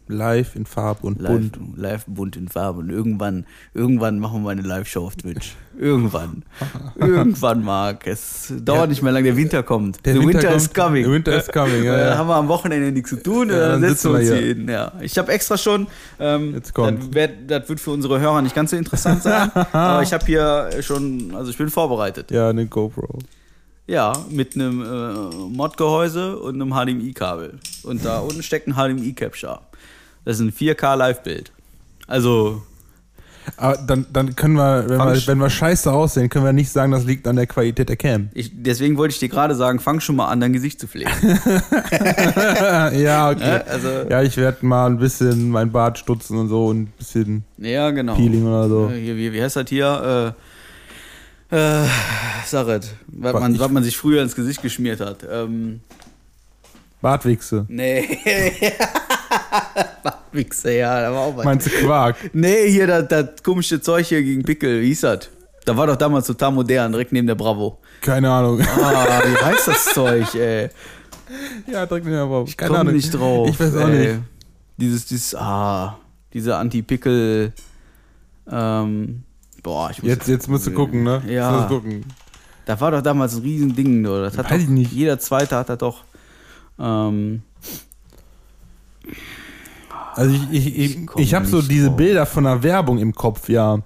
Live 0.08 0.56
in 0.56 0.66
Farbe 0.66 1.06
und 1.06 1.22
live, 1.22 1.32
bunt. 1.32 1.78
Live 1.78 2.06
bunt 2.06 2.36
in 2.36 2.48
Farbe. 2.48 2.80
Und 2.80 2.90
irgendwann, 2.90 3.46
irgendwann 3.74 4.20
machen 4.20 4.44
wir 4.44 4.52
eine 4.52 4.62
Live-Show 4.62 5.06
auf 5.06 5.16
Twitch. 5.16 5.56
Irgendwann. 5.78 6.44
irgendwann, 6.96 7.64
Marc. 7.64 8.08
Es 8.08 8.54
dauert 8.64 8.82
ja. 8.82 8.88
nicht 8.88 9.02
mehr 9.04 9.12
lange, 9.12 9.26
der 9.26 9.38
Winter 9.38 9.64
kommt. 9.64 10.06
Der 10.06 10.14
The 10.14 10.20
Winter, 10.20 10.40
winter 10.40 10.56
is 10.56 10.74
coming. 10.74 11.06
The 11.06 11.12
Winter 11.12 11.38
is 11.38 11.48
coming, 11.48 11.84
ja. 11.84 11.98
Dann 11.98 12.18
haben 12.18 12.28
wir 12.28 12.36
am 12.36 12.48
Wochenende 12.48 12.92
nichts 12.92 13.10
zu 13.10 13.22
tun, 13.22 13.50
ja, 13.50 13.60
dann, 13.60 13.82
dann 13.82 13.90
setzen 13.90 14.12
wir 14.12 14.20
uns 14.20 14.30
hier 14.30 14.38
hin. 14.38 14.68
Ja. 14.68 14.94
Ich 15.02 15.18
habe 15.18 15.32
extra 15.32 15.58
schon, 15.58 15.88
ähm, 16.20 16.54
Jetzt 16.54 16.74
kommt. 16.74 17.00
Das, 17.00 17.14
wird, 17.14 17.32
das 17.48 17.70
wird 17.70 17.80
für 17.80 17.92
unsere 17.92 18.20
Hörer 18.20 18.42
nicht 18.42 18.56
ganz 18.56 18.72
so 18.72 18.78
interessant 18.78 19.24
sein, 19.24 19.52
aber 19.72 20.04
ich 20.04 20.14
habe 20.14 20.26
hier 20.26 20.70
schon, 20.82 21.36
also 21.36 21.52
ich 21.52 21.58
bin 21.58 21.70
vorbereitet. 21.70 22.32
Ja, 22.32 22.50
eine 22.50 22.66
GoPro. 22.66 23.20
Ja, 23.88 24.12
mit 24.30 24.56
einem 24.56 24.82
äh, 24.82 25.36
Mod-Gehäuse 25.56 26.38
und 26.38 26.62
einem 26.62 26.74
HDMI-Kabel. 26.74 27.58
Und 27.84 28.04
da 28.04 28.20
unten 28.20 28.44
steckt 28.44 28.68
ein 28.68 28.74
HDMI-Capture. 28.74 29.62
Das 30.28 30.42
ist 30.42 30.42
ein 30.42 30.52
4K-Live-Bild. 30.52 31.54
Also, 32.06 32.62
Aber 33.56 33.78
dann, 33.78 34.06
dann 34.12 34.36
können 34.36 34.56
wir 34.56 34.90
wenn, 34.90 34.98
wir, 34.98 35.26
wenn 35.28 35.38
wir 35.38 35.50
scheiße 35.50 35.90
aussehen, 35.90 36.28
können 36.28 36.44
wir 36.44 36.52
nicht 36.52 36.70
sagen, 36.70 36.92
das 36.92 37.06
liegt 37.06 37.26
an 37.30 37.38
der 37.38 37.48
Qualität 37.48 37.88
der 37.88 37.96
Cam. 37.96 38.28
ich, 38.34 38.52
deswegen 38.54 38.98
wollte 38.98 39.14
ich 39.14 39.20
dir 39.20 39.30
gerade 39.30 39.56
sagen, 39.56 39.80
fang 39.80 40.02
schon 40.02 40.18
mal 40.18 40.28
an, 40.28 40.42
dein 40.42 40.52
Gesicht 40.52 40.82
zu 40.82 40.88
pflegen. 40.88 41.10
ja, 43.02 43.30
okay. 43.30 43.40
Ja, 43.40 43.58
also- 43.72 44.10
ja, 44.10 44.22
ich 44.22 44.36
werde 44.36 44.66
mal 44.66 44.88
ein 44.88 44.98
bisschen 44.98 45.50
mein 45.50 45.72
Bart 45.72 45.98
stutzen 45.98 46.38
und 46.38 46.50
so 46.50 46.66
und 46.68 46.78
ein 46.82 46.94
bisschen 46.98 47.46
ja, 47.58 47.90
genau. 47.92 48.16
Peeling 48.16 48.46
oder 48.46 48.68
so. 48.68 48.92
Wie, 48.92 49.32
wie 49.32 49.42
heißt 49.42 49.56
das 49.56 49.70
hier? 49.70 50.36
Äh, 51.52 51.56
äh, 51.56 51.88
sag 52.46 52.68
es, 52.68 52.92
was 53.08 53.34
Was 53.34 53.42
man, 53.42 53.58
was 53.60 53.72
man 53.72 53.84
sich 53.86 53.96
früher 53.96 54.22
ins 54.22 54.36
Gesicht 54.36 54.62
geschmiert 54.62 55.00
hat. 55.00 55.26
Ähm, 55.32 55.80
Bartwichse. 57.02 57.66
nee. 57.70 58.06
Wichse, 60.32 60.74
ja, 60.78 61.02
da 61.02 61.12
war 61.14 61.22
auch 61.22 61.38
was. 61.38 61.46
Meinst 61.46 61.68
du 61.68 61.70
Quark? 61.72 62.16
Nee, 62.34 62.70
hier 62.70 62.88
das, 62.88 63.08
das 63.08 63.44
komische 63.44 63.82
Zeug 63.82 64.06
hier 64.08 64.22
gegen 64.22 64.44
Pickel, 64.44 64.82
wie 64.82 64.88
hieß 64.88 65.02
das? 65.02 65.30
Da 65.66 65.76
war 65.76 65.88
doch 65.88 65.96
damals 65.98 66.28
total 66.28 66.52
modern, 66.52 66.92
direkt 66.92 67.12
neben 67.12 67.28
der 67.28 67.36
Bravo. 67.36 67.80
Keine 68.02 68.30
Ahnung. 68.32 68.62
Ah, 68.62 69.22
wie 69.26 69.36
heißt 69.46 69.68
das 69.68 69.86
Zeug, 69.94 70.34
ey? 70.36 70.70
ja, 71.70 71.86
drück 71.86 72.06
mir 72.06 72.22
aber. 72.22 72.46
Ich 72.48 72.56
Keine 72.56 72.70
komm 72.72 72.80
Ahnung. 72.82 72.94
nicht 72.94 73.14
drauf. 73.14 73.50
Ich 73.50 73.60
weiß 73.60 73.76
auch 73.76 73.88
ey. 73.90 74.08
nicht. 74.14 74.20
Dieses, 74.78 75.06
dieses, 75.08 75.36
ah, 75.36 75.98
diese 76.34 76.56
Anti-Pickel, 76.56 77.52
ähm, 78.50 79.24
boah, 79.64 79.90
ich 79.92 80.02
muss 80.02 80.10
Jetzt, 80.10 80.28
jetzt 80.28 80.48
musst 80.48 80.68
du 80.68 80.72
gucken, 80.72 81.04
ne? 81.04 81.22
Jetzt 81.26 81.34
Ja. 81.34 81.52
musst 81.52 81.70
du 81.70 81.76
gucken. 81.82 82.06
Da 82.66 82.80
war 82.80 82.92
doch 82.92 83.02
damals 83.02 83.36
ein 83.36 83.42
Riesending, 83.42 84.04
du. 84.04 84.22
Das 84.22 84.38
hat 84.38 84.46
Weiß 84.46 84.58
doch, 84.58 84.60
ich 84.64 84.70
nicht. 84.70 84.92
Jeder 84.92 85.20
Zweite 85.20 85.56
hat 85.56 85.68
das 85.70 85.78
doch. 85.80 86.04
Ähm, 86.80 87.42
Also 90.18 90.34
ich, 90.34 90.52
ich, 90.52 90.78
Ich 90.78 90.96
ich, 90.98 91.10
ich 91.16 91.34
habe 91.36 91.46
so 91.46 91.62
diese 91.62 91.88
drauf. 91.88 91.98
Bilder 91.98 92.26
von 92.26 92.44
der 92.46 92.64
Werbung 92.64 92.98
im 92.98 93.14
Kopf, 93.14 93.50
ja. 93.50 93.84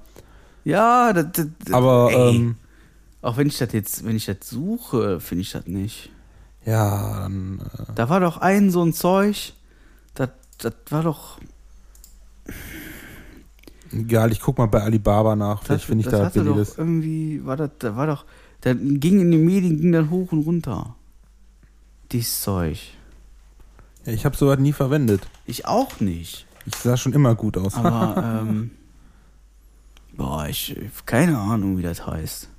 ja, 0.63 1.11
das, 1.11 1.27
das, 1.33 1.73
Aber 1.73 2.09
ähm, 2.13 2.55
auch 3.21 3.35
wenn 3.35 3.47
ich 3.47 3.57
das 3.57 3.73
jetzt, 3.73 4.05
wenn 4.05 4.15
ich 4.15 4.25
das 4.27 4.37
suche, 4.41 5.19
finde 5.19 5.41
ich 5.41 5.51
das 5.51 5.67
nicht. 5.67 6.09
ja, 6.65 7.19
dann 7.23 7.59
äh, 7.59 7.83
Da 7.95 8.07
war 8.07 8.21
doch 8.21 8.37
ein 8.37 8.71
so 8.71 8.81
ein 8.81 8.93
Zeug, 8.93 9.53
das, 10.15 10.29
das 10.57 10.73
war 10.89 11.03
doch. 11.03 11.37
egal, 13.91 14.31
ich 14.31 14.39
guck 14.39 14.57
mal 14.57 14.67
bei 14.67 14.81
Alibaba 14.81 15.35
nach. 15.35 15.63
Vielleicht 15.63 15.83
finde 15.83 16.05
ich 16.05 16.09
das 16.09 16.19
da 16.19 16.25
hatte 16.27 16.43
billiges. 16.43 16.69
doch 16.71 16.77
irgendwie, 16.77 17.45
war 17.45 17.57
das, 17.57 17.71
da 17.79 17.97
war 17.97 18.07
doch, 18.07 18.23
da 18.61 18.73
ging 18.73 19.19
in 19.19 19.31
den 19.31 19.45
Medien, 19.45 19.81
ging 19.81 19.91
dann 19.91 20.09
hoch 20.09 20.31
und 20.31 20.45
runter. 20.45 20.95
Dieses 22.13 22.41
Zeug. 22.41 22.79
Ja, 24.05 24.13
ich 24.13 24.25
habe 24.25 24.35
sowas 24.35 24.59
nie 24.59 24.73
verwendet. 24.73 25.27
Ich 25.45 25.65
auch 25.65 25.99
nicht. 25.99 26.45
Ich 26.65 26.75
sah 26.75 26.97
schon 26.97 27.13
immer 27.13 27.35
gut 27.35 27.57
aus. 27.57 27.75
Aber, 27.75 28.41
ähm, 28.41 28.71
boah, 30.13 30.47
ich, 30.47 30.75
keine 31.05 31.37
Ahnung, 31.37 31.77
wie 31.77 31.83
das 31.83 32.05
heißt. 32.05 32.49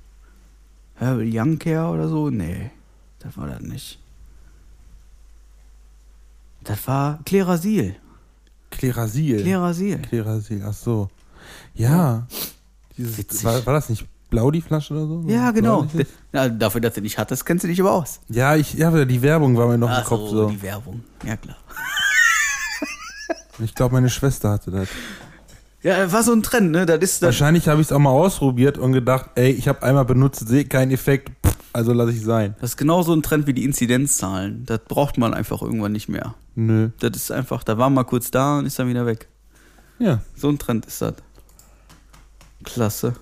Herbal 0.95 1.29
Young 1.29 1.59
Care 1.59 1.89
oder 1.89 2.07
so? 2.07 2.29
Nee, 2.29 2.71
das 3.19 3.37
war 3.37 3.47
das 3.47 3.61
nicht. 3.61 3.99
Das 6.63 6.87
war 6.87 7.19
Klerasil. 7.25 7.95
Klerasil. 8.69 9.41
Klerasil. 9.41 9.99
Klerasil, 9.99 10.63
ach 10.65 10.73
so. 10.73 11.09
Ja. 11.73 12.25
Dieses, 12.97 13.17
Witzig. 13.17 13.43
war, 13.43 13.65
war 13.65 13.73
das 13.73 13.89
nicht 13.89 14.05
blau, 14.33 14.49
die 14.49 14.61
Flasche 14.61 14.93
oder 14.95 15.05
so? 15.05 15.23
Ja, 15.27 15.51
genau. 15.51 15.87
Ja, 16.31 16.49
dafür, 16.49 16.81
dass 16.81 16.95
du 16.95 17.01
nicht 17.01 17.19
hattest, 17.19 17.45
kennst 17.45 17.63
du 17.63 17.67
dich 17.67 17.79
aber 17.79 17.91
aus. 17.91 18.19
Ja, 18.29 18.55
ich, 18.55 18.73
ja, 18.73 19.05
die 19.05 19.21
Werbung 19.21 19.55
war 19.55 19.67
mir 19.67 19.77
noch 19.77 19.89
im 19.89 19.93
Ach 19.93 20.05
Kopf 20.05 20.29
so. 20.29 20.49
die 20.49 20.61
Werbung. 20.61 21.03
Ja, 21.23 21.37
klar. 21.37 21.55
Ich 23.59 23.75
glaube, 23.75 23.93
meine 23.93 24.09
Schwester 24.09 24.49
hatte 24.49 24.71
das. 24.71 24.87
Ja, 25.83 26.11
war 26.11 26.23
so 26.23 26.33
ein 26.33 26.41
Trend, 26.41 26.71
ne? 26.71 26.87
Das 26.87 26.97
ist 27.01 27.21
das. 27.21 27.27
Wahrscheinlich 27.27 27.67
habe 27.67 27.79
ich 27.79 27.87
es 27.87 27.91
auch 27.91 27.99
mal 27.99 28.09
ausprobiert 28.09 28.79
und 28.79 28.93
gedacht, 28.93 29.29
ey, 29.35 29.51
ich 29.51 29.67
habe 29.67 29.83
einmal 29.83 30.05
benutzt, 30.05 30.47
sehe 30.47 30.65
keinen 30.65 30.91
Effekt, 30.91 31.29
pff, 31.45 31.55
also 31.71 31.93
lasse 31.93 32.13
ich 32.13 32.21
sein. 32.21 32.55
Das 32.59 32.71
ist 32.71 32.77
genauso 32.77 33.13
ein 33.13 33.21
Trend 33.21 33.45
wie 33.45 33.53
die 33.53 33.63
Inzidenzzahlen. 33.63 34.65
Das 34.65 34.79
braucht 34.87 35.19
man 35.19 35.35
einfach 35.35 35.61
irgendwann 35.61 35.91
nicht 35.91 36.09
mehr. 36.09 36.33
Nö. 36.55 36.89
Das 36.99 37.11
ist 37.15 37.31
einfach, 37.31 37.63
da 37.63 37.77
war 37.77 37.91
mal 37.91 38.03
kurz 38.05 38.31
da 38.31 38.57
und 38.57 38.65
ist 38.65 38.79
dann 38.79 38.87
wieder 38.87 39.05
weg. 39.05 39.27
Ja. 39.99 40.21
So 40.35 40.49
ein 40.49 40.57
Trend 40.57 40.87
ist 40.87 41.03
das. 41.03 41.13
Klasse. 42.63 43.13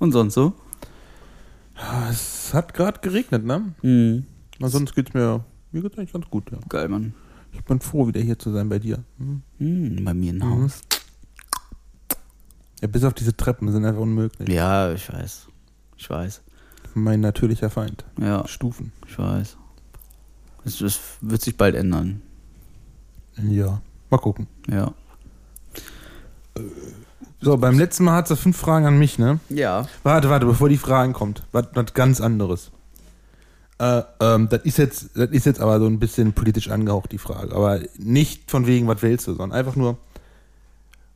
Und 0.00 0.10
sonst 0.12 0.34
so? 0.34 0.54
Es 2.10 2.52
hat 2.52 2.74
gerade 2.74 2.98
geregnet, 3.00 3.44
ne? 3.44 3.72
Mhm. 3.82 4.26
Aber 4.58 4.68
sonst 4.68 4.94
geht's 4.94 5.14
mir, 5.14 5.44
mir 5.72 5.82
geht's 5.82 5.96
eigentlich 5.96 6.12
ganz 6.12 6.26
gut, 6.28 6.50
ja. 6.50 6.58
Geil, 6.68 6.88
Mann. 6.88 7.14
Ich 7.52 7.62
bin 7.64 7.80
froh, 7.80 8.06
wieder 8.08 8.20
hier 8.20 8.38
zu 8.38 8.50
sein 8.52 8.68
bei 8.68 8.78
dir. 8.78 9.02
Hm. 9.18 9.42
Mhm, 9.58 10.04
bei 10.04 10.14
mir 10.14 10.30
im 10.30 10.38
Mhm. 10.38 10.64
Haus. 10.64 10.80
Ja, 12.82 12.88
bis 12.88 13.04
auf 13.04 13.14
diese 13.14 13.36
Treppen 13.36 13.70
sind 13.72 13.84
einfach 13.84 14.00
unmöglich. 14.00 14.48
Ja, 14.48 14.92
ich 14.92 15.10
weiß. 15.12 15.46
Ich 15.96 16.08
weiß. 16.10 16.42
Mein 16.94 17.20
natürlicher 17.20 17.70
Feind. 17.70 18.04
Ja, 18.18 18.46
Stufen. 18.48 18.92
ich 19.06 19.18
weiß. 19.18 19.56
Das, 20.64 20.78
das 20.78 21.00
wird 21.20 21.40
sich 21.42 21.56
bald 21.56 21.74
ändern. 21.74 22.22
Ja. 23.36 23.80
Mal 24.10 24.18
gucken. 24.18 24.46
Ja. 24.68 24.92
So, 27.42 27.56
beim 27.56 27.78
letzten 27.78 28.04
Mal 28.04 28.16
hat 28.16 28.28
sie 28.28 28.36
fünf 28.36 28.56
Fragen 28.56 28.84
an 28.84 28.98
mich, 28.98 29.18
ne? 29.18 29.40
Ja. 29.48 29.86
Warte, 30.02 30.28
warte, 30.28 30.44
bevor 30.44 30.68
die 30.68 30.76
Fragen 30.76 31.14
kommt. 31.14 31.42
Was, 31.52 31.68
was 31.72 31.94
ganz 31.94 32.20
anderes. 32.20 32.70
Äh, 33.78 34.02
ähm, 34.20 34.48
das 34.50 34.62
ist 34.64 34.76
jetzt, 34.76 35.10
das 35.14 35.30
ist 35.30 35.46
jetzt 35.46 35.58
aber 35.58 35.78
so 35.80 35.86
ein 35.86 35.98
bisschen 35.98 36.34
politisch 36.34 36.68
angehaucht, 36.68 37.12
die 37.12 37.18
Frage. 37.18 37.54
Aber 37.54 37.80
nicht 37.96 38.50
von 38.50 38.66
wegen, 38.66 38.86
was 38.88 39.00
wählst 39.00 39.26
du, 39.26 39.32
sondern 39.32 39.58
einfach 39.58 39.74
nur, 39.74 39.96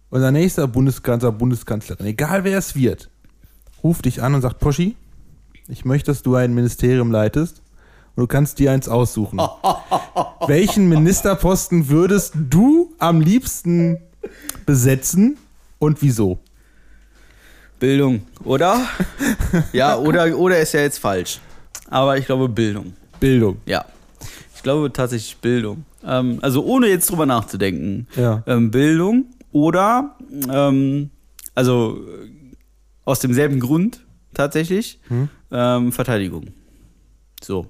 unser 0.09 0.31
nächster 0.31 0.67
Bundeskanzler, 0.67 1.31
Bundeskanzlerin, 1.31 2.07
egal 2.07 2.45
wer 2.45 2.57
es 2.57 2.75
wird, 2.75 3.11
ruft 3.83 4.07
dich 4.07 4.23
an 4.23 4.35
und 4.35 4.41
sagt, 4.41 4.61
Poschi, 4.61 4.97
ich 5.69 5.85
möchte, 5.85 6.11
dass 6.11 6.23
du 6.23 6.37
ein 6.37 6.55
Ministerium 6.55 7.13
leitest 7.13 7.61
und 8.17 8.23
du 8.23 8.27
kannst 8.27 8.59
dir 8.59 8.73
eins 8.73 8.89
aussuchen. 8.89 9.41
Welchen 10.47 10.89
Ministerposten 10.89 11.91
würdest 11.91 12.33
du 12.35 12.95
am 12.99 13.21
liebsten 13.21 13.99
besetzen 14.65 15.37
und 15.85 16.01
wieso? 16.03 16.39
Bildung, 17.79 18.23
oder? 18.45 18.81
ja, 19.73 19.97
oder, 19.97 20.37
oder 20.39 20.59
ist 20.59 20.73
ja 20.73 20.81
jetzt 20.81 20.99
falsch. 20.99 21.41
Aber 21.91 22.17
ich 22.17 22.27
glaube 22.27 22.49
Bildung. 22.49 22.95
Bildung. 23.21 23.59
Ja. 23.67 23.85
Ich 24.55 24.63
glaube 24.63 24.93
tatsächlich 24.93 25.37
Bildung. 25.39 25.85
Ähm, 26.05 26.39
also 26.43 26.65
ohne 26.65 26.89
jetzt 26.89 27.11
drüber 27.11 27.27
nachzudenken. 27.27 28.07
Ja. 28.17 28.43
Ähm, 28.47 28.71
Bildung 28.71 29.27
oder, 29.53 30.17
ähm, 30.51 31.11
also 31.55 31.99
äh, 31.99 32.31
aus 33.05 33.21
demselben 33.21 33.61
Grund 33.61 34.01
tatsächlich, 34.33 34.99
Hm? 35.09 35.29
ähm, 35.53 35.93
Verteidigung. 35.93 36.47
So. 37.43 37.67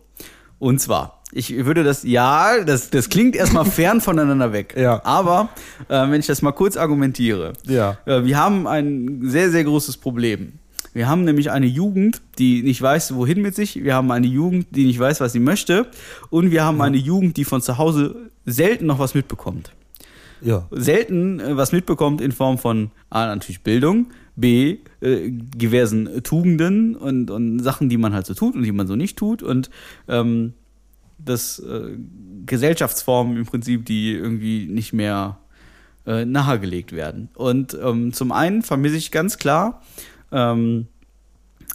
Und 0.61 0.81
zwar, 0.81 1.23
ich 1.35 1.65
würde 1.67 1.83
das, 1.85 2.05
ja, 2.05 2.63
das, 2.65 2.91
das 2.91 3.09
klingt 3.09 3.35
erstmal 3.37 3.65
fern 3.79 4.01
voneinander 4.01 4.53
weg. 4.53 4.75
Ja. 4.79 5.05
Aber 5.05 5.49
äh, 5.89 6.09
wenn 6.11 6.21
ich 6.21 6.27
das 6.27 6.43
mal 6.43 6.53
kurz 6.53 6.77
argumentiere, 6.77 7.53
Ja. 7.67 7.99
äh, 8.07 8.25
wir 8.25 8.39
haben 8.39 8.67
ein 8.67 9.21
sehr, 9.25 9.51
sehr 9.51 9.65
großes 9.65 9.97
Problem. 9.97 10.53
Wir 10.93 11.09
haben 11.09 11.25
nämlich 11.25 11.51
eine 11.51 11.67
Jugend, 11.67 12.23
die 12.39 12.63
nicht 12.63 12.81
weiß, 12.81 13.17
wohin 13.17 13.43
mit 13.43 13.57
sich. 13.57 13.83
Wir 13.83 13.95
haben 13.97 14.13
eine 14.13 14.29
Jugend, 14.29 14.69
die 14.71 14.85
nicht 14.85 14.99
weiß, 15.01 15.21
was 15.21 15.33
sie 15.33 15.41
möchte. 15.41 15.87
Und 16.31 16.53
wir 16.53 16.63
haben 16.65 16.81
eine 16.81 16.97
Jugend, 16.99 17.37
die 17.37 17.45
von 17.45 17.61
zu 17.61 17.79
Hause 17.79 18.31
selten 18.47 18.87
noch 18.87 19.01
was 19.01 19.15
mitbekommt. 19.15 19.73
Ja. 20.41 20.67
Selten 20.71 21.41
äh, 21.41 21.57
was 21.57 21.73
mitbekommt 21.73 22.21
in 22.21 22.31
Form 22.31 22.59
von 22.59 22.93
A, 23.11 23.27
natürlich 23.27 23.63
Bildung, 23.63 24.07
B, 24.37 24.79
äh, 25.01 25.31
diversen 25.31 26.23
Tugenden 26.23 26.95
und, 26.95 27.31
und 27.31 27.59
Sachen, 27.61 27.89
die 27.89 27.97
man 27.97 28.13
halt 28.15 28.27
so 28.27 28.35
tut 28.35 28.55
und 28.55 28.63
die 28.63 28.71
man 28.73 28.87
so 28.87 28.95
nicht 28.95 29.17
tut. 29.19 29.43
Und 29.43 29.71
ähm, 30.09 30.53
das 31.19 31.59
äh, 31.59 31.97
Gesellschaftsformen 32.47 33.37
im 33.37 33.47
Prinzip, 33.47 33.87
die 33.87 34.13
irgendwie 34.13 34.67
nicht 34.67 34.93
mehr 34.93 35.39
äh, 36.07 36.25
nahegelegt 36.25 36.93
werden. 36.93 37.29
Und 37.35 37.77
ähm, 37.83 38.13
zum 38.13 38.33
einen 38.33 38.63
vermisse 38.63 38.97
ich 38.97 39.11
ganz 39.11 39.39
klar 39.39 39.83
ähm, 40.33 40.87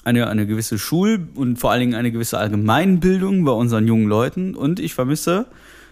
eine, 0.04 0.28
eine 0.28 0.46
gewisse 0.46 0.78
Schul- 0.78 1.28
und 1.36 1.58
vor 1.58 1.72
allen 1.72 1.82
Dingen 1.82 1.96
eine 1.96 2.12
gewisse 2.12 2.38
Allgemeinbildung 2.38 3.44
bei 3.44 3.52
unseren 3.52 3.88
jungen 3.88 4.08
Leuten. 4.08 4.56
Und 4.56 4.80
ich 4.80 4.94
vermisse 4.94 5.48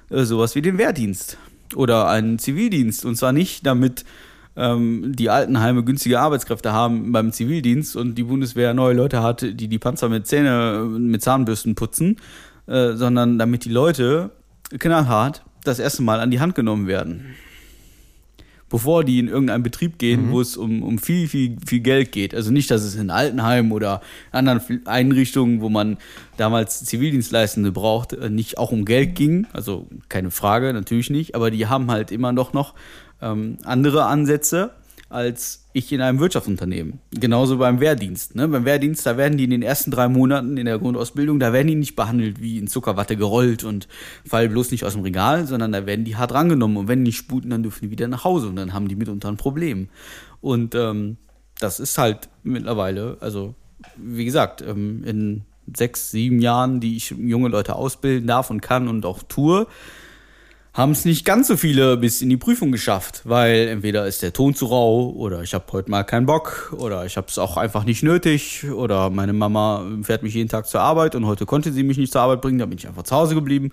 äh, 0.09 0.23
sowas 0.23 0.55
wie 0.55 0.61
den 0.61 0.77
Wehrdienst 0.77 1.37
oder 1.75 2.07
einen 2.07 2.39
Zivildienst. 2.39 3.05
Und 3.05 3.15
zwar 3.15 3.33
nicht 3.33 3.65
damit 3.65 4.05
ähm, 4.55 5.13
die 5.15 5.29
Altenheime 5.29 5.83
günstige 5.83 6.19
Arbeitskräfte 6.19 6.73
haben 6.73 7.11
beim 7.11 7.31
Zivildienst 7.31 7.95
und 7.95 8.15
die 8.15 8.23
Bundeswehr 8.23 8.73
neue 8.73 8.95
Leute 8.95 9.21
hat, 9.21 9.41
die 9.41 9.67
die 9.67 9.79
Panzer 9.79 10.09
mit 10.09 10.27
Zähne, 10.27 10.85
mit 10.89 11.21
Zahnbürsten 11.21 11.75
putzen, 11.75 12.17
äh, 12.67 12.93
sondern 12.93 13.39
damit 13.39 13.65
die 13.65 13.69
Leute 13.69 14.31
knallhart 14.77 15.43
das 15.63 15.79
erste 15.79 16.03
Mal 16.03 16.19
an 16.19 16.31
die 16.31 16.39
Hand 16.39 16.55
genommen 16.55 16.87
werden. 16.87 17.35
bevor 18.69 19.03
die 19.03 19.19
in 19.19 19.27
irgendeinen 19.27 19.63
Betrieb 19.63 19.97
gehen, 19.97 20.31
wo 20.31 20.41
es 20.41 20.57
um, 20.57 20.83
um 20.83 20.99
viel, 20.99 21.27
viel, 21.27 21.57
viel 21.65 21.79
Geld 21.79 22.11
geht. 22.11 22.35
Also 22.35 22.51
nicht, 22.51 22.69
dass 22.69 22.83
es 22.83 22.95
in 22.95 23.09
Altenheimen 23.09 23.71
oder 23.71 24.01
anderen 24.31 24.61
Einrichtungen, 24.85 25.61
wo 25.61 25.69
man 25.69 25.97
damals 26.35 26.83
Zivildienstleistende 26.83 27.71
braucht, 27.71 28.13
äh, 28.13 28.29
nicht 28.29 28.57
auch 28.57 28.71
um 28.71 28.85
Geld 28.85 29.15
ging. 29.15 29.47
Also 29.53 29.87
keine 30.09 30.31
Frage, 30.31 30.73
natürlich 30.73 31.09
nicht. 31.09 31.35
Aber 31.35 31.49
die 31.49 31.67
haben 31.67 31.89
halt 31.89 32.11
immer 32.11 32.33
noch, 32.33 32.53
noch 32.53 32.73
ähm, 33.21 33.57
andere 33.63 34.05
Ansätze 34.05 34.71
als 35.09 35.65
ich 35.73 35.91
in 35.91 36.01
einem 36.01 36.19
Wirtschaftsunternehmen. 36.19 36.99
Genauso 37.11 37.57
beim 37.57 37.79
Wehrdienst. 37.79 38.35
Ne? 38.35 38.47
Beim 38.47 38.65
Wehrdienst, 38.65 39.05
da 39.05 39.15
werden 39.15 39.37
die 39.37 39.45
in 39.45 39.51
den 39.51 39.61
ersten 39.61 39.91
drei 39.91 40.07
Monaten 40.09 40.57
in 40.57 40.65
der 40.65 40.79
Grundausbildung, 40.79 41.39
da 41.39 41.53
werden 41.53 41.67
die 41.67 41.75
nicht 41.75 41.95
behandelt 41.95 42.41
wie 42.41 42.57
in 42.57 42.67
Zuckerwatte 42.67 43.15
gerollt 43.15 43.63
und 43.63 43.87
fallen 44.25 44.51
bloß 44.51 44.71
nicht 44.71 44.83
aus 44.83 44.93
dem 44.93 45.03
Regal, 45.03 45.47
sondern 45.47 45.71
da 45.71 45.85
werden 45.85 46.03
die 46.03 46.15
hart 46.15 46.33
rangenommen. 46.33 46.77
Und 46.77 46.87
wenn 46.87 47.05
die 47.05 47.13
sputen, 47.13 47.51
dann 47.51 47.63
dürfen 47.63 47.85
die 47.85 47.91
wieder 47.91 48.07
nach 48.07 48.23
Hause 48.23 48.47
und 48.47 48.55
dann 48.57 48.73
haben 48.73 48.87
die 48.87 48.95
mitunter 48.95 49.29
ein 49.29 49.37
Problem. 49.37 49.89
Und 50.41 50.75
ähm, 50.75 51.17
das 51.59 51.79
ist 51.79 51.97
halt 51.97 52.29
mittlerweile, 52.43 53.17
also 53.21 53.55
wie 53.95 54.25
gesagt, 54.25 54.61
ähm, 54.61 55.03
in 55.03 55.43
sechs, 55.75 56.11
sieben 56.11 56.39
Jahren, 56.39 56.79
die 56.79 56.95
ich 56.97 57.11
junge 57.11 57.49
Leute 57.49 57.75
ausbilden 57.75 58.27
darf 58.27 58.49
und 58.49 58.61
kann 58.61 58.87
und 58.87 59.05
auch 59.05 59.23
tue, 59.23 59.67
haben 60.77 60.91
es 60.91 61.05
nicht 61.05 61.25
ganz 61.25 61.47
so 61.47 61.57
viele 61.57 61.97
bis 61.97 62.21
in 62.21 62.29
die 62.29 62.37
Prüfung 62.37 62.71
geschafft, 62.71 63.21
weil 63.23 63.67
entweder 63.67 64.05
ist 64.05 64.21
der 64.21 64.31
Ton 64.31 64.53
zu 64.53 64.67
rau 64.67 65.09
oder 65.09 65.41
ich 65.41 65.55
habe 65.55 65.65
heute 65.71 65.89
mal 65.89 66.03
keinen 66.03 66.27
Bock 66.27 66.71
oder 66.77 67.03
ich 67.03 67.17
habe 67.17 67.25
es 67.29 67.39
auch 67.39 67.57
einfach 67.57 67.83
nicht 67.83 68.03
nötig 68.03 68.63
oder 68.69 69.09
meine 69.09 69.33
Mama 69.33 69.83
fährt 70.03 70.21
mich 70.21 70.35
jeden 70.35 70.49
Tag 70.49 70.67
zur 70.67 70.81
Arbeit 70.81 71.15
und 71.15 71.25
heute 71.25 71.47
konnte 71.47 71.71
sie 71.71 71.81
mich 71.81 71.97
nicht 71.97 72.13
zur 72.13 72.21
Arbeit 72.21 72.41
bringen, 72.41 72.59
da 72.59 72.67
bin 72.67 72.77
ich 72.77 72.87
einfach 72.87 73.01
zu 73.01 73.15
Hause 73.15 73.33
geblieben 73.33 73.71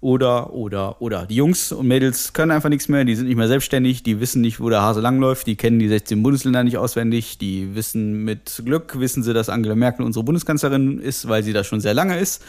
oder 0.00 0.52
oder 0.52 1.00
oder 1.00 1.24
die 1.24 1.36
Jungs 1.36 1.70
und 1.70 1.86
Mädels 1.86 2.32
können 2.32 2.50
einfach 2.50 2.68
nichts 2.68 2.88
mehr, 2.88 3.04
die 3.04 3.14
sind 3.14 3.28
nicht 3.28 3.36
mehr 3.36 3.46
selbstständig, 3.46 4.02
die 4.02 4.18
wissen 4.18 4.40
nicht, 4.40 4.58
wo 4.58 4.68
der 4.70 4.82
Hase 4.82 5.00
langläuft, 5.00 5.46
die 5.46 5.54
kennen 5.54 5.78
die 5.78 5.88
16 5.88 6.20
Bundesländer 6.20 6.64
nicht 6.64 6.78
auswendig, 6.78 7.38
die 7.38 7.76
wissen 7.76 8.24
mit 8.24 8.60
Glück 8.64 8.98
wissen 8.98 9.22
sie, 9.22 9.34
dass 9.34 9.50
Angela 9.50 9.76
Merkel 9.76 10.04
unsere 10.04 10.24
Bundeskanzlerin 10.24 10.98
ist, 10.98 11.28
weil 11.28 11.44
sie 11.44 11.52
da 11.52 11.62
schon 11.62 11.80
sehr 11.80 11.94
lange 11.94 12.18
ist. 12.18 12.42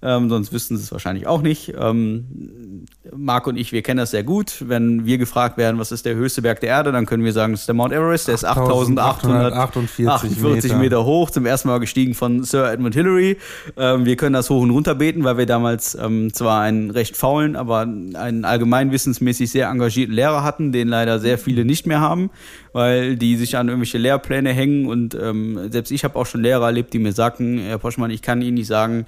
Ähm, 0.00 0.28
sonst 0.28 0.52
wüssten 0.52 0.76
sie 0.76 0.84
es 0.84 0.92
wahrscheinlich 0.92 1.26
auch 1.26 1.42
nicht. 1.42 1.74
Ähm, 1.76 2.86
Marc 3.16 3.48
und 3.48 3.56
ich, 3.56 3.72
wir 3.72 3.82
kennen 3.82 3.98
das 3.98 4.12
sehr 4.12 4.22
gut. 4.22 4.64
Wenn 4.66 5.06
wir 5.06 5.18
gefragt 5.18 5.58
werden, 5.58 5.80
was 5.80 5.90
ist 5.90 6.06
der 6.06 6.14
höchste 6.14 6.40
Berg 6.40 6.60
der 6.60 6.68
Erde, 6.68 6.92
dann 6.92 7.04
können 7.04 7.24
wir 7.24 7.32
sagen, 7.32 7.52
das 7.52 7.62
ist 7.62 7.66
der 7.66 7.74
Mount 7.74 7.92
Everest. 7.92 8.28
Der 8.28 8.36
ist 8.36 8.44
8848 8.44 10.38
Meter. 10.40 10.78
Meter. 10.78 11.04
hoch, 11.04 11.30
zum 11.30 11.46
ersten 11.46 11.66
Mal 11.66 11.80
gestiegen 11.80 12.14
von 12.14 12.44
Sir 12.44 12.70
Edmund 12.70 12.94
Hillary. 12.94 13.38
Ähm, 13.76 14.04
wir 14.04 14.14
können 14.14 14.34
das 14.34 14.48
hoch 14.50 14.62
und 14.62 14.70
runter 14.70 14.94
beten, 14.94 15.24
weil 15.24 15.36
wir 15.36 15.46
damals 15.46 15.96
ähm, 15.96 16.32
zwar 16.32 16.62
einen 16.62 16.90
recht 16.90 17.16
faulen, 17.16 17.56
aber 17.56 17.80
einen 17.80 18.44
allgemeinwissensmäßig 18.44 19.50
sehr 19.50 19.68
engagierten 19.68 20.14
Lehrer 20.14 20.44
hatten, 20.44 20.70
den 20.70 20.86
leider 20.86 21.18
sehr 21.18 21.38
viele 21.38 21.64
nicht 21.64 21.88
mehr 21.88 22.00
haben, 22.00 22.30
weil 22.72 23.16
die 23.16 23.36
sich 23.36 23.56
an 23.56 23.66
irgendwelche 23.66 23.98
Lehrpläne 23.98 24.52
hängen. 24.52 24.86
Und 24.86 25.16
ähm, 25.20 25.72
selbst 25.72 25.90
ich 25.90 26.04
habe 26.04 26.16
auch 26.16 26.26
schon 26.26 26.42
Lehrer 26.42 26.66
erlebt, 26.66 26.92
die 26.92 27.00
mir 27.00 27.12
sagten, 27.12 27.58
Herr 27.58 27.78
Poschmann, 27.78 28.12
ich 28.12 28.22
kann 28.22 28.42
Ihnen 28.42 28.54
nicht 28.54 28.68
sagen, 28.68 29.06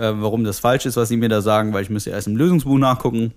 äh, 0.00 0.12
warum 0.20 0.44
das 0.44 0.58
falsch 0.58 0.86
ist, 0.86 0.96
was 0.96 1.08
sie 1.08 1.16
mir 1.16 1.28
da 1.28 1.42
sagen, 1.42 1.72
weil 1.72 1.82
ich 1.82 1.90
müsste 1.90 2.10
erst 2.10 2.26
im 2.26 2.36
Lösungsbuch 2.36 2.78
nachgucken. 2.78 3.32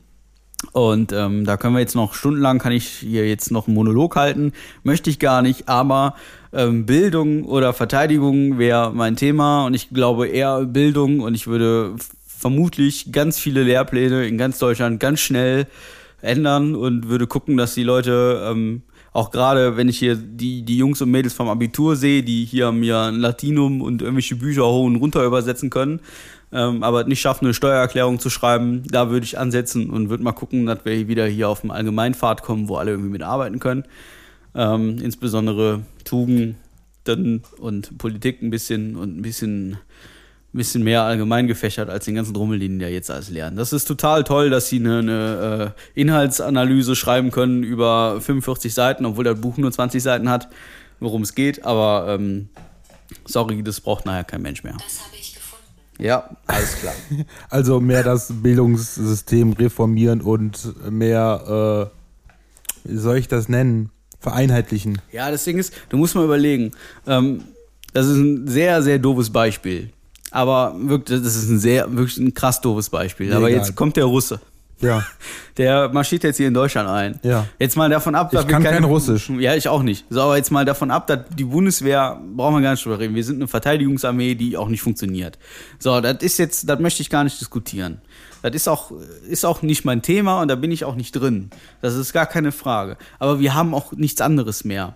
Und 0.72 1.12
ähm, 1.12 1.46
da 1.46 1.58
können 1.58 1.76
wir 1.76 1.82
jetzt 1.82 1.96
noch 1.96 2.14
stundenlang, 2.14 2.58
kann 2.58 2.72
ich 2.72 2.88
hier 2.88 3.28
jetzt 3.28 3.52
noch 3.52 3.68
einen 3.68 3.76
Monolog 3.76 4.16
halten, 4.16 4.54
möchte 4.84 5.10
ich 5.10 5.20
gar 5.20 5.42
nicht, 5.42 5.68
aber 5.68 6.16
ähm, 6.54 6.86
Bildung 6.86 7.44
oder 7.44 7.74
Verteidigung 7.74 8.58
wäre 8.58 8.94
mein 8.94 9.18
Thema 9.18 9.66
und 9.66 9.74
ich 9.74 9.90
glaube 9.90 10.28
eher 10.28 10.64
Bildung 10.64 11.20
und 11.20 11.36
ich 11.36 11.48
würde 11.48 11.96
vermutlich 12.26 13.12
ganz 13.12 13.40
viele 13.40 13.64
Lehrpläne 13.64 14.26
in 14.26 14.38
ganz 14.38 14.58
Deutschland 14.58 15.02
ganz 15.02 15.20
schnell 15.20 15.68
ändern 16.22 16.76
und 16.76 17.10
würde 17.10 17.28
gucken, 17.28 17.58
dass 17.58 17.76
die 17.76 17.84
Leute 17.84 18.48
ähm, 18.50 18.84
auch 19.14 19.30
gerade, 19.30 19.78
wenn 19.78 19.90
ich 19.90 20.00
hier 20.00 20.16
die, 20.16 20.64
die 20.64 20.78
Jungs 20.78 21.02
und 21.02 21.12
Mädels 21.12 21.34
vom 21.34 21.48
Abitur 21.48 21.96
sehe, 21.96 22.24
die 22.24 22.46
hier 22.46 22.72
mir 22.72 23.00
ein 23.02 23.16
Latinum 23.16 23.82
und 23.82 24.02
irgendwelche 24.02 24.36
Bücher 24.36 24.66
hoch 24.66 24.86
und 24.86 24.96
runter 24.96 25.24
übersetzen 25.24 25.70
können, 25.70 26.00
ähm, 26.54 26.84
aber 26.84 27.04
nicht 27.06 27.20
schaffen, 27.20 27.46
eine 27.46 27.54
Steuererklärung 27.54 28.20
zu 28.20 28.30
schreiben, 28.30 28.84
da 28.88 29.10
würde 29.10 29.26
ich 29.26 29.40
ansetzen 29.40 29.90
und 29.90 30.10
würde 30.10 30.24
mal 30.24 30.34
gucken, 30.34 30.68
dass 30.68 30.86
wir 30.86 31.08
wieder 31.08 31.26
hier 31.26 31.50
auf 31.50 31.62
den 31.62 31.72
Allgemeinpfad 31.72 32.44
kommen, 32.44 32.70
wo 32.70 32.76
alle 32.76 32.92
irgendwie 32.92 33.10
mitarbeiten 33.10 33.60
können. 33.60 33.86
Ähm, 34.56 35.00
insbesondere 35.02 35.82
Tugenden 36.06 37.44
und 37.58 37.98
Politik 37.98 38.44
ein 38.44 38.52
bisschen 38.52 38.96
und 38.96 39.18
ein 39.18 39.24
bisschen, 39.24 39.78
bisschen 40.52 40.84
mehr 40.84 41.02
allgemein 41.02 41.48
gefächert 41.48 41.90
als 41.90 42.06
den 42.06 42.14
ganzen 42.14 42.36
Drummel, 42.36 42.60
den 42.60 42.78
die 42.78 42.86
ja 42.86 42.92
jetzt 42.92 43.10
alles 43.10 43.32
lernen. 43.32 43.58
Das 43.58 43.74
ist 43.74 43.86
total 43.86 44.24
toll, 44.24 44.52
dass 44.52 44.70
sie 44.70 44.78
eine, 44.78 45.00
eine 45.00 45.74
äh, 45.96 46.00
Inhaltsanalyse 46.00 46.96
schreiben 46.96 47.32
können 47.32 47.64
über 47.64 48.22
45 48.22 48.72
Seiten, 48.72 49.06
obwohl 49.06 49.24
das 49.24 49.42
Buch 49.42 49.58
nur 49.58 49.72
20 49.72 50.04
Seiten 50.04 50.30
hat, 50.30 50.50
worum 51.00 51.24
es 51.24 51.34
geht, 51.34 51.66
aber 51.66 52.06
ähm, 52.10 52.50
sorry, 53.26 53.64
das 53.64 53.82
braucht 53.82 54.06
nachher 54.06 54.24
kein 54.24 54.44
Mensch 54.44 54.64
mehr. 54.64 54.74
Das 54.74 55.13
ja, 56.00 56.30
alles 56.48 56.76
klar. 56.78 56.94
Also 57.50 57.80
mehr 57.80 58.04
das 58.04 58.32
Bildungssystem 58.32 59.54
reformieren 59.54 60.22
und 60.22 60.74
mehr, 60.92 61.92
äh, 62.86 62.90
wie 62.92 62.98
soll 62.98 63.18
ich 63.18 63.28
das 63.28 63.50
nennen? 63.50 63.90
Vereinheitlichen. 64.20 65.02
Ja, 65.12 65.30
das 65.32 65.44
Ding 65.44 65.58
ist, 65.58 65.74
du 65.90 65.98
musst 65.98 66.16
mal 66.16 66.24
überlegen, 66.24 66.72
ähm, 67.06 67.44
das 67.94 68.08
ist 68.08 68.16
ein 68.16 68.48
sehr, 68.48 68.82
sehr 68.82 68.98
doofes 69.00 69.30
Beispiel. 69.30 69.90
Aber 70.32 70.76
wirklich, 70.78 71.22
das 71.22 71.36
ist 71.36 71.50
ein 71.50 71.60
sehr, 71.60 71.96
wirklich 71.96 72.18
ein 72.18 72.34
krass 72.34 72.60
doofes 72.62 72.90
Beispiel. 72.90 73.28
Nee, 73.28 73.34
Aber 73.36 73.50
egal. 73.50 73.60
jetzt 73.60 73.76
kommt 73.76 73.98
der 73.98 74.06
Russe. 74.06 74.40
Ja. 74.84 75.06
Der 75.58 75.90
marschiert 75.90 76.24
jetzt 76.24 76.38
hier 76.38 76.48
in 76.48 76.54
Deutschland 76.54 76.90
ein. 76.90 77.20
Ja. 77.22 77.46
Jetzt 77.60 77.78
mal 77.78 77.88
davon 77.88 78.16
ab, 78.16 78.32
dass 78.32 78.44
ich 78.44 78.48
kann 78.48 78.64
kein 78.64 78.84
Russisch. 78.84 79.30
Ja, 79.38 79.54
ich 79.54 79.68
auch 79.68 79.84
nicht. 79.84 80.06
So, 80.10 80.22
aber 80.22 80.38
jetzt 80.38 80.50
mal 80.50 80.66
davon 80.66 80.90
ab, 80.90 81.06
dass 81.06 81.20
die 81.38 81.44
Bundeswehr, 81.44 82.20
brauchen 82.36 82.56
wir 82.56 82.62
gar 82.62 82.72
nicht 82.72 82.84
drüber 82.84 82.98
reden. 82.98 83.14
Wir 83.14 83.24
sind 83.24 83.36
eine 83.36 83.48
Verteidigungsarmee, 83.48 84.34
die 84.34 84.58
auch 84.58 84.68
nicht 84.68 84.82
funktioniert. 84.82 85.38
So, 85.78 86.02
das 86.02 86.24
ist 86.24 86.40
jetzt, 86.40 86.68
das 86.70 86.80
möchte 86.80 87.04
ich 87.04 87.12
gar 87.12 87.24
nicht 87.24 87.40
diskutieren. 87.40 88.02
Das 88.42 88.54
ist 88.56 88.68
auch, 88.68 88.92
ist 89.30 89.46
auch 89.46 89.62
nicht 89.62 89.86
mein 89.86 90.02
Thema 90.02 90.42
und 90.42 90.48
da 90.48 90.56
bin 90.56 90.72
ich 90.72 90.86
auch 90.86 90.96
nicht 90.96 91.12
drin. 91.12 91.52
Das 91.82 91.94
ist 91.94 92.12
gar 92.12 92.26
keine 92.26 92.52
Frage. 92.52 92.98
Aber 93.20 93.40
wir 93.40 93.54
haben 93.54 93.74
auch 93.76 93.92
nichts 93.94 94.22
anderes 94.22 94.66
mehr. 94.66 94.96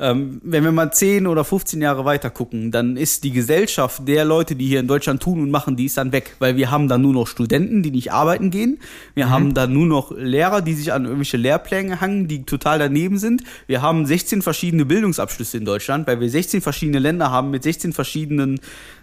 Ähm, 0.00 0.40
wenn 0.42 0.64
wir 0.64 0.72
mal 0.72 0.92
10 0.92 1.28
oder 1.28 1.44
15 1.44 1.80
Jahre 1.80 2.04
weiter 2.04 2.28
gucken, 2.28 2.72
dann 2.72 2.96
ist 2.96 3.22
die 3.22 3.30
Gesellschaft 3.30 4.08
der 4.08 4.24
Leute, 4.24 4.56
die 4.56 4.66
hier 4.66 4.80
in 4.80 4.88
Deutschland 4.88 5.22
tun 5.22 5.40
und 5.40 5.52
machen, 5.52 5.76
die 5.76 5.84
ist 5.84 5.96
dann 5.96 6.10
weg. 6.10 6.34
Weil 6.40 6.56
wir 6.56 6.70
haben 6.72 6.88
dann 6.88 7.02
nur 7.02 7.12
noch 7.12 7.28
Studenten, 7.28 7.84
die 7.84 7.92
nicht 7.92 8.12
arbeiten 8.12 8.50
gehen. 8.50 8.80
Wir 9.14 9.26
mhm. 9.26 9.30
haben 9.30 9.54
dann 9.54 9.72
nur 9.72 9.86
noch 9.86 10.10
Lehrer, 10.10 10.62
die 10.62 10.74
sich 10.74 10.92
an 10.92 11.04
irgendwelche 11.04 11.36
Lehrpläne 11.36 12.00
hangen, 12.00 12.26
die 12.26 12.44
total 12.44 12.80
daneben 12.80 13.18
sind. 13.18 13.44
Wir 13.68 13.82
haben 13.82 14.04
16 14.04 14.42
verschiedene 14.42 14.84
Bildungsabschlüsse 14.84 15.58
in 15.58 15.64
Deutschland, 15.64 16.08
weil 16.08 16.18
wir 16.18 16.28
16 16.28 16.60
verschiedene 16.60 16.98
Länder 16.98 17.30
haben 17.30 17.50
mit 17.50 17.62
16 17.62 17.92
verschiedenen 17.92 18.58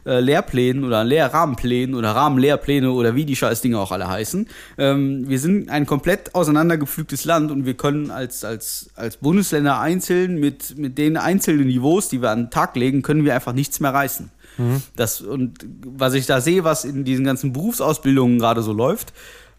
äh, 0.06 0.20
Lehrplänen 0.20 0.84
oder 0.84 1.04
Lehrrahmenplänen 1.04 1.96
oder 1.96 2.12
Rahmenlehrpläne 2.12 2.92
oder 2.92 3.16
wie 3.16 3.26
die 3.26 3.36
Scheißdinge 3.36 3.80
auch 3.80 3.92
alle 3.92 4.10
heißen. 4.10 4.48
Ähm, 4.78 5.30
wir 5.30 5.40
sind 5.40 5.70
ein 5.70 5.86
komplett 5.86 6.34
auseinandergepflügtes 6.34 7.26
Land 7.26 7.52
und 7.52 7.66
wir 7.66 7.76
können 7.76 8.10
als, 8.10 8.44
als, 8.44 8.90
als 8.96 9.18
Bundesländer 9.18 9.80
einzeln 9.80 10.40
mit, 10.40 10.78
mit 10.82 10.98
den 10.98 11.18
einzelnen 11.18 11.68
Niveaus, 11.68 12.10
die 12.10 12.22
wir 12.22 12.32
an 12.32 12.46
den 12.46 12.50
Tag 12.52 12.76
legen, 12.76 13.02
können 13.02 13.24
wir 13.24 13.34
einfach 13.36 13.54
nichts 13.54 13.80
mehr 13.80 13.94
reißen. 13.94 14.30
Mhm. 14.58 14.82
Das, 14.96 15.22
und 15.22 15.66
was 15.86 16.14
ich 16.14 16.26
da 16.26 16.42
sehe, 16.42 16.64
was 16.64 16.84
in 16.84 17.06
diesen 17.06 17.26
ganzen 17.26 17.54
Berufsausbildungen 17.54 18.40
gerade 18.40 18.62
so 18.62 18.74
läuft, 18.74 19.14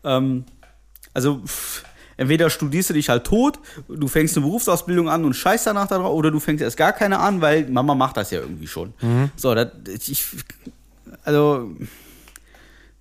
ähm, 0.04 0.44
also 1.14 1.40
pff, 1.44 1.84
entweder 2.16 2.50
studierst 2.50 2.90
du 2.90 2.94
dich 2.94 3.08
halt 3.08 3.24
tot, 3.24 3.58
du 3.88 4.08
fängst 4.08 4.36
eine 4.36 4.46
Berufsausbildung 4.46 5.08
an 5.08 5.24
und 5.24 5.34
scheißt 5.34 5.66
danach 5.66 5.88
darauf, 5.88 6.14
oder 6.14 6.30
du 6.30 6.40
fängst 6.40 6.62
erst 6.62 6.76
gar 6.76 6.92
keine 6.92 7.18
an, 7.18 7.40
weil 7.40 7.68
Mama 7.68 7.94
macht 7.94 8.16
das 8.16 8.30
ja 8.30 8.40
irgendwie 8.40 8.66
schon. 8.66 8.94
Mhm. 9.00 9.30
So, 9.36 9.54
das, 9.54 9.68
ich, 10.08 10.24
also, 11.24 11.70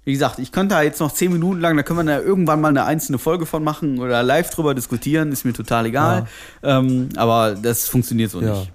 wie 0.04 0.14
gesagt, 0.14 0.40
ich 0.40 0.52
könnte 0.52 0.76
da 0.76 0.82
jetzt 0.82 1.00
noch 1.00 1.12
zehn 1.12 1.32
Minuten 1.32 1.62
lang, 1.62 1.78
da 1.78 1.84
können 1.84 2.00
wir 2.00 2.20
da 2.20 2.20
irgendwann 2.20 2.60
mal 2.60 2.70
eine 2.70 2.86
einzelne 2.86 3.20
Folge 3.20 3.46
von 3.46 3.64
machen 3.64 4.00
oder 4.00 4.24
live 4.24 4.50
drüber 4.50 4.74
diskutieren, 4.74 5.32
ist 5.32 5.46
mir 5.46 5.54
total 5.54 5.86
egal. 5.86 6.28
Ja. 6.64 6.80
Ähm, 6.80 7.10
aber 7.16 7.56
das 7.56 7.88
funktioniert 7.88 8.32
so 8.32 8.42
ja. 8.42 8.60
nicht. 8.60 8.72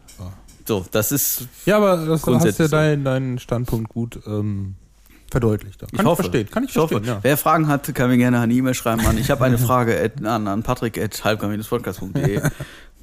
So, 0.67 0.85
das 0.91 1.13
ist. 1.13 1.47
Ja, 1.65 1.77
aber 1.77 1.97
das 2.07 2.27
hast 2.27 2.59
ja 2.59 2.69
deinen 2.69 3.05
dein 3.05 3.39
Standpunkt 3.39 3.89
gut 3.89 4.19
ähm, 4.27 4.75
verdeutlicht. 5.31 5.79
Kann 5.81 5.91
ich, 5.93 6.01
ich 6.01 6.05
hoffe. 6.05 6.23
Verstehen. 6.25 6.51
Kann 6.51 6.65
ich, 6.65 6.71
ich 6.71 6.75
verstehen, 6.75 6.99
hoffe. 6.99 7.09
Ja. 7.09 7.19
Wer 7.23 7.37
Fragen 7.37 7.69
hat, 7.69 7.95
kann 7.95 8.11
mir 8.11 8.17
gerne 8.17 8.41
eine 8.41 8.53
E-Mail 8.53 8.75
schreiben. 8.75 9.03
Mann. 9.03 9.17
Ich 9.17 9.31
habe 9.31 9.45
eine 9.45 9.59
Frage 9.59 10.11
an, 10.25 10.49
an 10.49 10.63
patrick.halbkamines-podcast.de. 10.63 12.43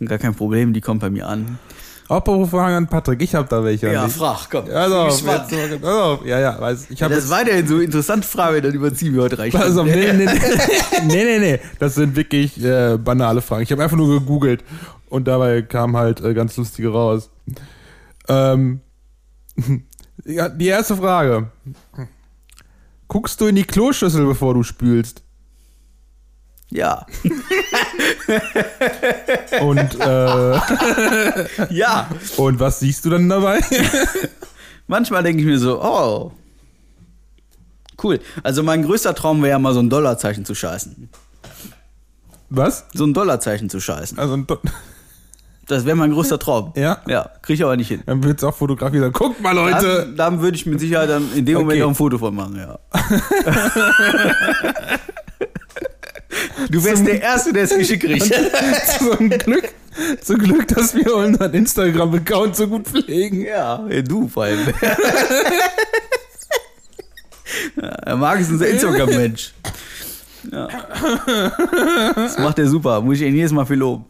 Gar 0.06 0.18
kein 0.18 0.36
Problem, 0.36 0.74
die 0.74 0.82
kommt 0.82 1.00
bei 1.00 1.10
mir 1.10 1.28
an. 1.28 1.58
Apropos 2.14 2.50
Fragen 2.50 2.76
an 2.76 2.88
Patrick, 2.88 3.22
ich 3.22 3.34
habe 3.34 3.48
da 3.48 3.64
welche. 3.64 3.92
Ja, 3.92 4.08
frag, 4.08 4.50
komm. 4.50 4.66
Also, 4.72 5.28
jetzt, 5.28 5.84
also, 5.84 6.20
ja, 6.26 6.40
ja, 6.40 6.60
weiß, 6.60 6.92
ich 6.92 7.02
habe. 7.02 7.16
Das 7.16 7.26
ist 7.26 7.30
weiterhin 7.32 7.68
so 7.68 7.80
interessante 7.80 8.28
Frage, 8.28 8.62
dann 8.62 8.74
überziehen 8.74 9.16
wir 9.16 9.24
heute 9.24 9.40
recht. 9.40 9.56
Also, 9.56 9.84
nee, 9.84 10.14
nee, 10.14 10.26
nee, 10.26 10.26
nee, 11.06 11.24
nee, 11.24 11.40
nee, 11.40 11.60
das 11.80 11.96
sind 11.96 12.16
wirklich 12.16 12.64
äh, 12.64 12.98
banale 12.98 13.42
Fragen. 13.42 13.64
Ich 13.64 13.72
habe 13.72 13.84
einfach 13.84 13.98
nur 13.98 14.20
gegoogelt 14.20 14.64
und 15.10 15.28
dabei 15.28 15.64
kam 15.64 15.98
halt 15.98 16.22
äh, 16.22 16.34
ganz 16.34 16.56
lustige 16.58 16.90
raus. 16.90 17.32
Ähm, 18.28 18.82
ja, 20.26 20.50
die 20.50 20.68
erste 20.68 20.96
Frage. 20.96 21.50
Guckst 23.08 23.42
du 23.42 23.48
in 23.48 23.56
die 23.56 23.64
Kloschüssel, 23.64 24.26
bevor 24.26 24.54
du 24.54 24.64
spülst? 24.64 25.24
Ja. 26.74 27.06
Und, 29.62 30.00
äh, 30.00 30.60
Ja. 31.70 32.10
und 32.38 32.60
was 32.60 32.80
siehst 32.80 33.06
du 33.06 33.10
dann 33.12 33.30
dabei? 33.30 33.60
Manchmal 34.88 35.22
denke 35.24 35.42
ich 35.42 35.48
mir 35.48 35.60
so, 35.60 35.82
oh. 35.82 36.32
Cool. 38.02 38.20
Also 38.42 38.64
mein 38.64 38.84
größter 38.84 39.14
Traum 39.14 39.42
wäre 39.44 39.52
ja 39.52 39.60
mal 39.60 39.74
so 39.74 39.80
ein 39.82 39.90
Dollarzeichen 39.90 40.46
zu 40.46 40.56
scheißen. 40.56 41.10
Was? 42.50 42.86
So 42.94 43.06
ein 43.06 43.14
Dollarzeichen 43.14 43.70
zu 43.70 43.80
scheißen. 43.80 44.18
Also, 44.20 44.34
ein 44.34 44.46
Do- 44.48 44.60
Das 45.68 45.86
wäre 45.86 45.96
mein 45.96 46.12
größter 46.12 46.38
Traum. 46.40 46.74
Ja? 46.76 46.98
Ja, 47.08 47.30
kriege 47.42 47.56
ich 47.58 47.64
aber 47.64 47.78
nicht 47.78 47.88
hin. 47.88 48.02
dann 48.06 48.24
wird's 48.24 48.44
auch 48.44 48.56
fotografiert. 48.56 49.14
Guckt 49.14 49.42
mal, 49.42 49.54
Leute! 49.54 50.00
Dann, 50.00 50.16
dann 50.18 50.42
würde 50.42 50.58
ich 50.58 50.66
mit 50.66 50.80
Sicherheit 50.80 51.10
dann 51.10 51.32
in 51.34 51.46
dem 51.46 51.56
Moment 51.60 51.74
Okay. 51.74 51.84
auch 51.84 51.90
ein 51.90 51.96
Foto 51.96 52.18
von 52.18 52.36
machen, 52.36 52.58
ja. 52.58 52.80
Du 56.70 56.84
wärst 56.84 57.06
der 57.06 57.22
Erste, 57.22 57.54
der 57.54 57.64
es 57.64 57.70
geschickt 57.78 58.04
kriegt. 58.04 58.34
zum 59.00 59.30
Glück, 59.30 59.70
zum 60.22 60.38
Glück, 60.38 60.68
dass 60.68 60.96
wir 60.96 61.16
unseren 61.16 61.54
Instagram-Account 61.54 62.56
so 62.56 62.68
gut 62.68 62.88
pflegen. 62.88 63.42
ja, 63.42 63.78
du 63.78 64.28
vor 64.28 64.44
allem. 64.44 64.60
ja, 67.82 67.88
er 67.88 68.16
mag 68.16 68.40
es 68.40 68.50
unser 68.50 68.68
Instagram-Mensch. 68.68 69.54
Ja. 70.52 70.68
Das 72.16 72.38
macht 72.38 72.60
er 72.60 72.68
super. 72.68 73.02
Muss 73.02 73.22
ich 73.22 73.28
ihn 73.28 73.36
jedes 73.36 73.52
Mal 73.52 73.66
viel 73.66 73.78
loben. 73.78 74.06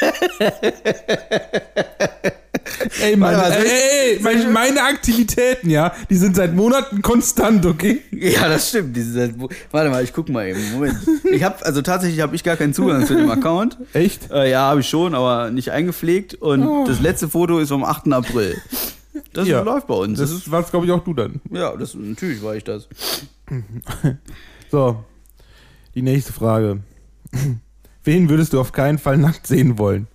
Ey, 3.02 3.14
ich- 3.14 3.22
ey, 3.22 4.16
ey, 4.16 4.20
meine, 4.22 4.48
meine 4.50 4.82
Aktivitäten, 4.82 5.70
ja, 5.70 5.92
die 6.10 6.16
sind 6.16 6.36
seit 6.36 6.54
Monaten 6.54 7.02
konstant, 7.02 7.64
okay? 7.66 8.00
Ja, 8.10 8.48
das 8.48 8.68
stimmt. 8.70 8.96
Diese, 8.96 9.34
warte 9.70 9.90
mal, 9.90 10.02
ich 10.02 10.12
guck 10.12 10.28
mal 10.28 10.46
eben. 10.48 10.60
Moment. 10.72 10.96
Ich 11.32 11.42
habe 11.42 11.64
also 11.64 11.82
tatsächlich 11.82 12.20
habe 12.20 12.34
ich 12.34 12.44
gar 12.44 12.56
keinen 12.56 12.74
Zugang 12.74 13.06
zu 13.06 13.14
dem 13.16 13.30
Account. 13.30 13.76
Echt? 13.92 14.30
Äh, 14.30 14.50
ja, 14.50 14.60
habe 14.62 14.80
ich 14.80 14.88
schon, 14.88 15.14
aber 15.14 15.50
nicht 15.50 15.70
eingepflegt. 15.70 16.34
Und 16.34 16.86
das 16.86 17.00
letzte 17.00 17.28
Foto 17.28 17.58
ist 17.58 17.68
vom 17.68 17.84
8. 17.84 18.12
April. 18.12 18.56
Das 19.32 19.46
Ja. 19.48 19.62
läuft 19.62 19.86
bei 19.88 19.94
uns. 19.94 20.18
Das 20.18 20.30
ist, 20.30 20.50
war's, 20.50 20.70
glaube 20.70 20.86
ich, 20.86 20.92
auch 20.92 21.04
du 21.04 21.12
dann. 21.14 21.40
ja, 21.50 21.76
das 21.76 21.94
natürlich 21.94 22.42
war 22.42 22.54
ich 22.56 22.64
das. 22.64 22.88
So, 24.70 25.02
die 25.94 26.02
nächste 26.02 26.32
Frage. 26.32 26.80
Wen 28.04 28.28
würdest 28.28 28.52
du 28.52 28.60
auf 28.60 28.72
keinen 28.72 28.98
Fall 28.98 29.16
nackt 29.16 29.46
sehen 29.46 29.78
wollen? 29.78 30.06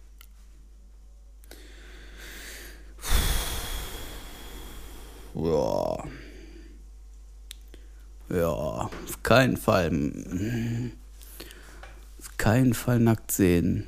Ja. 5.35 6.03
Ja, 8.29 8.47
auf 8.47 9.23
keinen 9.23 9.57
Fall. 9.57 9.91
Auf 12.19 12.37
keinen 12.37 12.73
Fall 12.73 12.99
nackt 12.99 13.31
sehen. 13.31 13.85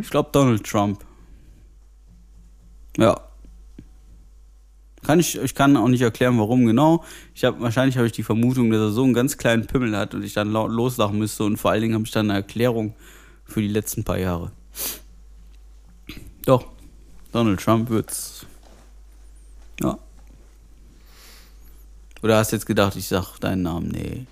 Ich 0.00 0.10
glaube 0.10 0.30
Donald 0.32 0.64
Trump. 0.64 1.04
Ja. 2.96 3.20
Kann 5.02 5.20
ich, 5.20 5.38
ich 5.38 5.54
kann 5.54 5.76
auch 5.76 5.88
nicht 5.88 6.02
erklären, 6.02 6.38
warum 6.38 6.66
genau. 6.66 7.04
Ich 7.34 7.44
habe 7.44 7.60
wahrscheinlich 7.60 7.96
habe 7.96 8.06
ich 8.06 8.12
die 8.12 8.22
Vermutung, 8.22 8.70
dass 8.70 8.80
er 8.80 8.90
so 8.90 9.04
einen 9.04 9.14
ganz 9.14 9.38
kleinen 9.38 9.66
Pimmel 9.66 9.96
hat 9.96 10.14
und 10.14 10.22
ich 10.24 10.34
dann 10.34 10.52
laut 10.52 10.70
loslachen 10.70 11.18
müsste 11.18 11.44
und 11.44 11.56
vor 11.56 11.70
allen 11.70 11.82
Dingen 11.82 11.94
habe 11.94 12.04
ich 12.04 12.10
dann 12.10 12.30
eine 12.30 12.40
Erklärung 12.40 12.94
für 13.44 13.62
die 13.62 13.68
letzten 13.68 14.04
paar 14.04 14.18
Jahre. 14.18 14.52
Doch, 16.44 16.66
Donald 17.32 17.60
Trump 17.60 17.88
wird's. 17.90 18.44
Ja. 19.82 19.98
Oder 22.22 22.36
hast 22.38 22.52
du 22.52 22.56
jetzt 22.56 22.66
gedacht, 22.66 22.96
ich 22.96 23.08
sag 23.08 23.38
deinen 23.38 23.62
Namen? 23.62 23.88
Nee. 23.88 24.26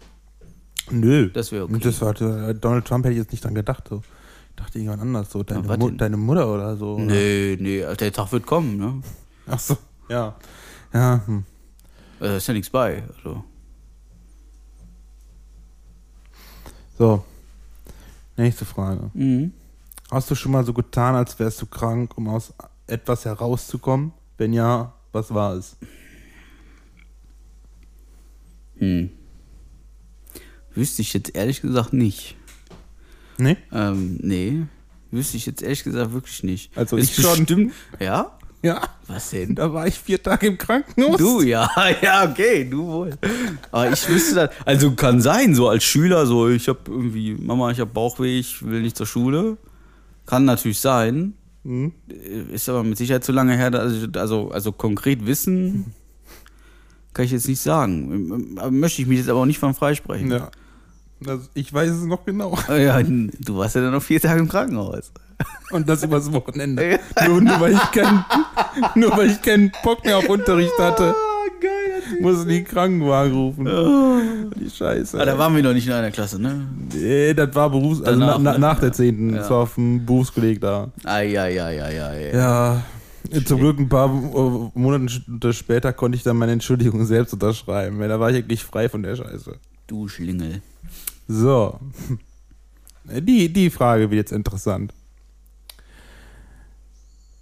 Nö. 0.90 1.30
Das 1.30 1.52
wäre 1.52 1.64
okay. 1.64 1.78
Das 1.80 2.00
war, 2.00 2.20
äh, 2.20 2.54
Donald 2.54 2.86
Trump 2.86 3.04
hätte 3.04 3.12
ich 3.12 3.18
jetzt 3.18 3.32
nicht 3.32 3.44
dran 3.44 3.54
gedacht. 3.54 3.88
So. 3.88 4.02
Ich 4.50 4.56
dachte 4.56 4.78
irgendwann 4.78 5.00
anders, 5.00 5.30
so 5.30 5.42
deine, 5.42 5.68
was 5.68 5.78
Mu 5.78 5.90
deine 5.90 6.16
Mutter 6.16 6.52
oder 6.52 6.76
so. 6.76 6.94
oder? 6.94 7.04
Nee, 7.04 7.56
nee, 7.60 7.80
der 7.94 8.12
Tag 8.12 8.32
wird 8.32 8.46
kommen, 8.46 8.76
ne? 8.76 9.02
Ach 9.46 9.58
so, 9.58 9.76
ja. 10.08 10.36
Ja, 10.92 11.22
hm. 11.26 11.44
Also, 12.20 12.36
ist 12.36 12.48
ja 12.48 12.54
nichts 12.54 12.70
bei. 12.70 13.04
Also. 13.16 13.44
So. 16.98 17.24
Nächste 18.36 18.64
Frage. 18.64 19.10
Mhm. 19.14 19.52
Hast 20.10 20.30
du 20.30 20.34
schon 20.34 20.52
mal 20.52 20.64
so 20.64 20.72
getan, 20.72 21.14
als 21.14 21.38
wärst 21.38 21.62
du 21.62 21.66
krank, 21.66 22.16
um 22.16 22.28
aus 22.28 22.52
etwas 22.86 23.24
herauszukommen? 23.24 24.12
Wenn 24.36 24.52
ja, 24.52 24.92
was 25.18 25.32
war 25.34 25.54
es? 25.54 25.76
Hm. 28.78 29.10
Wüsste 30.74 31.02
ich 31.02 31.12
jetzt 31.14 31.34
ehrlich 31.34 31.60
gesagt 31.60 31.92
nicht. 31.92 32.36
Nee? 33.38 33.56
Ähm, 33.72 34.18
nee. 34.22 34.62
Wüsste 35.10 35.36
ich 35.36 35.46
jetzt 35.46 35.62
ehrlich 35.62 35.82
gesagt 35.84 36.12
wirklich 36.12 36.42
nicht. 36.44 36.76
Also 36.76 36.96
Ist 36.96 37.18
ich 37.18 37.24
schon. 37.24 37.38
bestimmt- 37.38 37.72
Ja? 37.98 38.38
Ja. 38.62 38.82
Was 39.06 39.30
denn? 39.30 39.54
Da 39.54 39.72
war 39.72 39.86
ich 39.86 39.98
vier 39.98 40.20
Tage 40.22 40.48
im 40.48 40.58
Krankenhaus. 40.58 41.16
Du, 41.16 41.40
ja, 41.42 41.68
ja, 42.02 42.28
okay, 42.28 42.64
du 42.68 42.86
wohl. 42.86 43.10
Aber 43.70 43.90
ich 43.92 44.08
wüsste 44.08 44.34
das, 44.34 44.50
also 44.64 44.92
kann 44.92 45.20
sein, 45.20 45.54
so 45.54 45.68
als 45.68 45.84
Schüler, 45.84 46.26
so 46.26 46.48
ich 46.48 46.68
habe 46.68 46.80
irgendwie, 46.88 47.34
Mama, 47.34 47.70
ich 47.70 47.78
habe 47.80 47.90
Bauchweh, 47.92 48.38
ich 48.40 48.64
will 48.64 48.82
nicht 48.82 48.96
zur 48.96 49.06
Schule. 49.06 49.56
Kann 50.26 50.44
natürlich 50.44 50.80
sein. 50.80 51.34
Hm. 51.64 51.92
Ist 52.52 52.68
aber 52.68 52.84
mit 52.84 52.98
Sicherheit 52.98 53.24
zu 53.24 53.32
lange 53.32 53.56
her, 53.56 53.72
also, 53.74 54.06
also, 54.14 54.50
also 54.50 54.72
konkret 54.72 55.26
wissen 55.26 55.92
kann 57.14 57.24
ich 57.24 57.32
jetzt 57.32 57.48
nicht 57.48 57.60
sagen. 57.60 58.56
Möchte 58.70 59.02
ich 59.02 59.08
mich 59.08 59.18
jetzt 59.18 59.28
aber 59.28 59.40
auch 59.40 59.46
nicht 59.46 59.58
von 59.58 59.74
freisprechen. 59.74 60.30
Ja. 60.30 60.50
Das, 61.20 61.50
ich 61.54 61.72
weiß 61.72 61.90
es 61.90 62.04
noch 62.04 62.24
genau. 62.24 62.56
Ja, 62.68 63.02
du 63.02 63.56
warst 63.56 63.74
ja 63.74 63.80
dann 63.80 63.92
noch 63.92 64.02
vier 64.02 64.20
Tage 64.20 64.40
im 64.40 64.48
Krankenhaus. 64.48 65.12
Und 65.70 65.88
das 65.88 66.02
übers 66.02 66.32
Wochenende. 66.32 67.00
nur, 67.26 67.40
nur, 67.40 67.60
weil 67.60 67.72
ich 67.72 67.90
keinen, 67.90 68.24
nur 68.94 69.16
weil 69.16 69.30
ich 69.30 69.42
keinen 69.42 69.72
Bock 69.82 70.04
mehr 70.04 70.18
auf 70.18 70.28
Unterricht 70.28 70.78
hatte, 70.78 71.14
geil. 72.10 72.18
muss 72.22 72.40
ich 72.42 72.48
die 72.48 72.64
Krankenwagen 72.64 73.32
rufen. 73.32 74.50
Die 74.56 74.70
Scheiße. 74.70 75.20
Ah, 75.20 75.24
da 75.24 75.38
waren 75.38 75.54
wir 75.54 75.62
noch 75.62 75.72
nicht 75.72 75.86
in 75.86 75.92
einer 75.92 76.10
Klasse, 76.10 76.40
ne? 76.40 76.66
nee, 76.92 77.34
das 77.34 77.54
war 77.54 77.70
Berufs... 77.70 78.02
Also 78.02 78.18
Danach, 78.18 78.38
na, 78.38 78.44
na, 78.44 78.52
ne? 78.52 78.58
nach 78.58 78.80
der 78.80 78.92
10. 78.92 79.30
Ja. 79.30 79.36
Das 79.38 79.50
war 79.50 79.58
auf 79.58 79.74
dem 79.74 80.04
Berufskolleg 80.04 80.60
da. 80.60 80.90
Ah, 81.04 81.20
ja, 81.20 81.46
ja, 81.46 81.70
ja, 81.70 81.90
ja, 81.90 82.14
ja. 82.14 82.34
Ja. 82.34 82.82
Zum 83.44 83.60
Glück 83.60 83.78
ein 83.78 83.88
paar 83.88 84.08
äh, 84.08 84.78
Monate 84.78 85.52
später 85.52 85.92
konnte 85.92 86.16
ich 86.16 86.22
dann 86.22 86.36
meine 86.36 86.52
Entschuldigung 86.52 87.04
selbst 87.04 87.34
unterschreiben, 87.34 87.98
weil 87.98 88.08
da 88.08 88.18
war 88.18 88.30
ich 88.30 88.36
eigentlich 88.36 88.64
frei 88.64 88.88
von 88.88 89.02
der 89.02 89.16
Scheiße. 89.16 89.56
Du 89.86 90.08
Schlingel. 90.08 90.62
So. 91.26 91.78
Die, 93.04 93.50
die 93.50 93.70
Frage 93.70 94.10
wird 94.10 94.18
jetzt 94.18 94.32
interessant. 94.32 94.92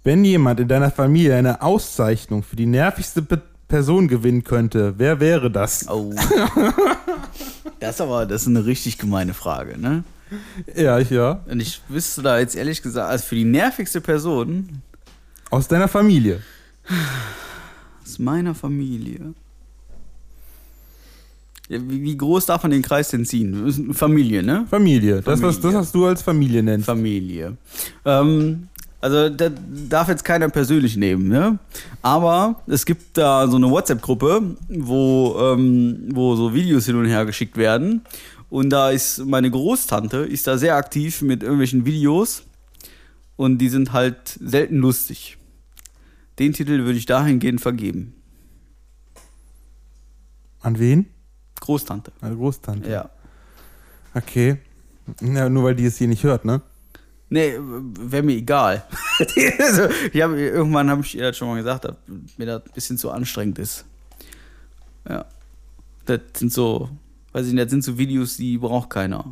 Wenn 0.05 0.23
jemand 0.23 0.61
in 0.61 0.69
deiner 0.69 0.91
Familie 0.91 1.35
eine 1.35 1.61
Auszeichnung 1.61 2.41
für 2.41 2.55
die 2.55 2.65
nervigste 2.65 3.21
Pe 3.21 3.41
Person 3.67 4.07
gewinnen 4.07 4.43
könnte, 4.43 4.93
wer 4.97 5.19
wäre 5.19 5.51
das? 5.51 5.87
Oh. 5.89 6.13
Das 7.79 7.95
ist 7.95 8.01
aber, 8.01 8.25
das 8.25 8.41
ist 8.41 8.47
eine 8.47 8.65
richtig 8.65 8.97
gemeine 8.97 9.35
Frage, 9.35 9.77
ne? 9.79 10.03
Ja, 10.75 10.97
ich 10.97 11.11
ja. 11.11 11.41
Und 11.45 11.59
ich 11.59 11.79
wüsste 11.89 12.23
da 12.23 12.39
jetzt 12.39 12.55
ehrlich 12.55 12.81
gesagt, 12.81 13.07
also 13.07 13.23
für 13.23 13.35
die 13.35 13.45
nervigste 13.45 14.01
Person 14.01 14.81
Aus 15.51 15.67
deiner 15.67 15.87
Familie. 15.87 16.41
aus 18.03 18.17
meiner 18.17 18.55
Familie. 18.55 19.33
Ja, 21.69 21.79
wie, 21.87 22.01
wie 22.01 22.17
groß 22.17 22.47
darf 22.47 22.63
man 22.63 22.71
den 22.71 22.81
Kreis 22.81 23.09
denn 23.09 23.25
ziehen? 23.25 23.93
Familie, 23.93 24.41
ne? 24.41 24.65
Familie. 24.69 25.21
Das, 25.21 25.41
was, 25.41 25.55
das, 25.57 25.61
Familie. 25.61 25.79
was 25.79 25.91
du 25.91 26.05
als 26.07 26.21
Familie 26.23 26.63
nennst. 26.63 26.85
Familie. 26.87 27.57
Ähm, 28.05 28.69
also, 28.99 29.29
das 29.29 29.51
darf 29.89 30.07
jetzt 30.07 30.25
keiner 30.25 30.49
persönlich 30.49 30.97
nehmen, 30.97 31.27
ne? 31.27 31.59
Aber 32.01 32.61
es 32.65 32.85
gibt 32.85 33.17
da 33.17 33.47
so 33.47 33.57
eine 33.57 33.69
WhatsApp-Gruppe, 33.69 34.55
wo, 34.69 35.37
ähm, 35.39 36.09
wo 36.13 36.35
so 36.35 36.53
Videos 36.53 36.85
hin 36.85 36.95
und 36.95 37.05
her 37.05 37.25
geschickt 37.25 37.57
werden. 37.57 38.01
Und 38.49 38.69
da 38.71 38.89
ist 38.89 39.19
meine 39.25 39.51
Großtante, 39.51 40.17
ist 40.17 40.47
da 40.47 40.57
sehr 40.57 40.75
aktiv 40.75 41.21
mit 41.21 41.43
irgendwelchen 41.43 41.85
Videos. 41.85 42.43
Und 43.35 43.59
die 43.59 43.69
sind 43.69 43.93
halt 43.93 44.39
selten 44.39 44.77
lustig. 44.77 45.37
Den 46.39 46.53
Titel 46.53 46.85
würde 46.85 46.97
ich 46.97 47.05
dahingehend 47.05 47.61
vergeben. 47.61 48.15
An 50.61 50.79
wen? 50.79 51.05
Großtante. 51.59 52.11
An 52.21 52.35
Großtante. 52.35 52.89
Ja. 52.89 53.09
Okay. 54.15 54.57
Ja, 55.21 55.49
nur 55.49 55.63
weil 55.63 55.75
die 55.75 55.85
es 55.85 55.97
hier 55.97 56.07
nicht 56.07 56.23
hört, 56.23 56.45
ne? 56.45 56.61
Nee, 57.29 57.55
wäre 57.59 58.23
mir 58.23 58.37
egal. 58.37 58.85
also, 59.59 59.89
ich 60.13 60.21
hab, 60.21 60.31
irgendwann 60.31 60.89
habe 60.89 61.01
ich 61.01 61.15
ihr 61.15 61.23
das 61.23 61.37
schon 61.37 61.49
mal 61.49 61.57
gesagt, 61.57 61.85
dass 61.85 61.95
mir 62.37 62.45
das 62.45 62.65
ein 62.65 62.71
bisschen 62.73 62.97
zu 62.97 63.11
anstrengend 63.11 63.59
ist. 63.59 63.85
Ja. 65.07 65.25
Das 66.05 66.21
sind 66.37 66.53
so, 66.53 66.89
weiß 67.33 67.47
ich 67.47 67.53
nicht, 67.53 67.65
das 67.65 67.71
sind 67.71 67.83
so 67.83 67.97
Videos, 67.97 68.37
die 68.37 68.57
braucht 68.57 68.89
keiner. 68.89 69.25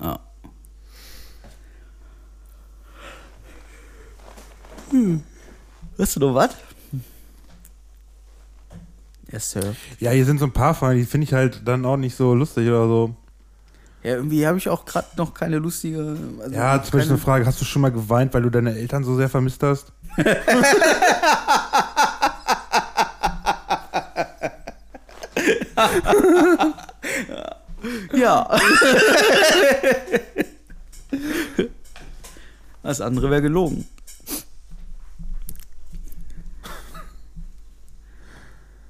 Ja. 0.00 0.18
Hm. 4.90 5.22
Hast 5.96 6.16
du 6.16 6.20
noch 6.20 6.34
was? 6.34 6.56
Er 9.28 9.38
surft. 9.38 9.78
Ja, 10.00 10.10
hier 10.10 10.24
sind 10.24 10.38
so 10.38 10.46
ein 10.46 10.52
paar 10.52 10.74
von, 10.74 10.96
die 10.96 11.04
finde 11.04 11.24
ich 11.26 11.32
halt 11.32 11.62
dann 11.66 11.84
auch 11.84 11.96
nicht 11.96 12.16
so 12.16 12.34
lustig 12.34 12.68
oder 12.68 12.88
so. 12.88 13.14
Ja, 14.02 14.14
irgendwie 14.14 14.46
habe 14.46 14.56
ich 14.56 14.68
auch 14.68 14.86
gerade 14.86 15.08
noch 15.16 15.34
keine 15.34 15.58
lustige. 15.58 16.16
Also 16.40 16.54
Ja, 16.54 16.82
zum 16.82 16.92
Beispiel 16.92 17.12
eine 17.12 17.18
Frage, 17.20 17.44
hast 17.46 17.60
du 17.60 17.64
schon 17.64 17.82
mal 17.82 17.92
geweint, 17.92 18.32
weil 18.32 18.42
du 18.42 18.50
deine 18.50 18.74
Eltern 18.74 19.04
so 19.04 19.16
sehr 19.16 19.28
vermisst 19.28 19.62
hast? 19.62 19.92
Ja. 28.12 28.48
Das 32.82 33.00
andere 33.02 33.30
wäre 33.30 33.42
gelogen. 33.42 33.86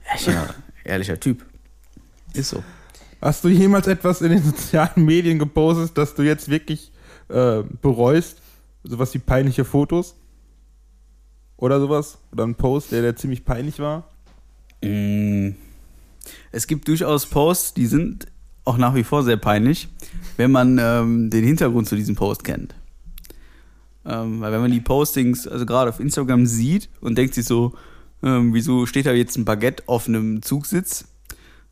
Ehrlicher, 0.08 0.54
ehrlicher 0.84 1.18
Typ. 1.20 1.44
Ist 2.32 2.50
so. 2.50 2.62
Hast 3.20 3.44
du 3.44 3.48
jemals 3.48 3.86
etwas 3.86 4.22
in 4.22 4.30
den 4.30 4.42
sozialen 4.44 5.04
Medien 5.04 5.38
gepostet, 5.38 5.96
dass 5.96 6.14
du 6.14 6.22
jetzt 6.22 6.48
wirklich 6.48 6.90
äh, 7.28 7.62
bereust? 7.82 8.40
Sowas 8.82 9.12
wie 9.14 9.18
peinliche 9.18 9.64
Fotos? 9.64 10.16
Oder 11.56 11.80
sowas? 11.80 12.18
Oder 12.32 12.44
ein 12.44 12.54
Post, 12.54 12.92
der, 12.92 13.02
der 13.02 13.16
ziemlich 13.16 13.44
peinlich 13.44 13.78
war? 13.78 14.08
Mm. 14.82 15.50
Es 16.52 16.66
gibt 16.66 16.88
durchaus 16.88 17.26
Posts, 17.26 17.74
die 17.74 17.86
sind 17.86 18.26
auch 18.64 18.78
nach 18.78 18.94
wie 18.94 19.04
vor 19.04 19.22
sehr 19.22 19.36
peinlich, 19.36 19.88
wenn 20.36 20.50
man 20.50 20.78
ähm, 20.78 21.30
den 21.30 21.44
Hintergrund 21.44 21.88
zu 21.88 21.96
diesem 21.96 22.14
Post 22.14 22.44
kennt. 22.44 22.74
Ähm, 24.04 24.40
weil 24.40 24.52
wenn 24.52 24.60
man 24.60 24.70
die 24.70 24.80
Postings, 24.80 25.46
also 25.46 25.66
gerade 25.66 25.90
auf 25.90 26.00
Instagram 26.00 26.46
sieht 26.46 26.88
und 27.00 27.16
denkt 27.16 27.34
sich 27.34 27.44
so, 27.44 27.74
ähm, 28.22 28.54
wieso 28.54 28.86
steht 28.86 29.06
da 29.06 29.12
jetzt 29.12 29.36
ein 29.36 29.44
Baguette 29.44 29.84
auf 29.86 30.08
einem 30.08 30.42
Zugsitz, 30.42 31.06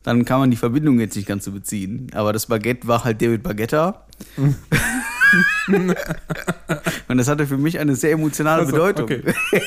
dann 0.09 0.25
kann 0.25 0.41
man 0.41 0.51
die 0.51 0.57
Verbindung 0.57 0.99
jetzt 1.01 1.15
nicht 1.17 1.29
ganz 1.29 1.45
so 1.45 1.53
beziehen. 1.53 2.07
Aber 2.15 2.33
das 2.33 2.47
Baguette 2.47 2.89
war 2.89 3.05
halt 3.05 3.21
David 3.21 3.43
Baguetta. 3.43 4.07
und 5.69 5.95
das 7.19 7.29
hatte 7.29 7.47
für 7.47 7.59
mich 7.59 7.79
eine 7.79 7.95
sehr 7.95 8.13
emotionale 8.13 8.61
Also, 8.63 8.73
Bedeutung. 8.73 9.05
okay. 9.05 9.23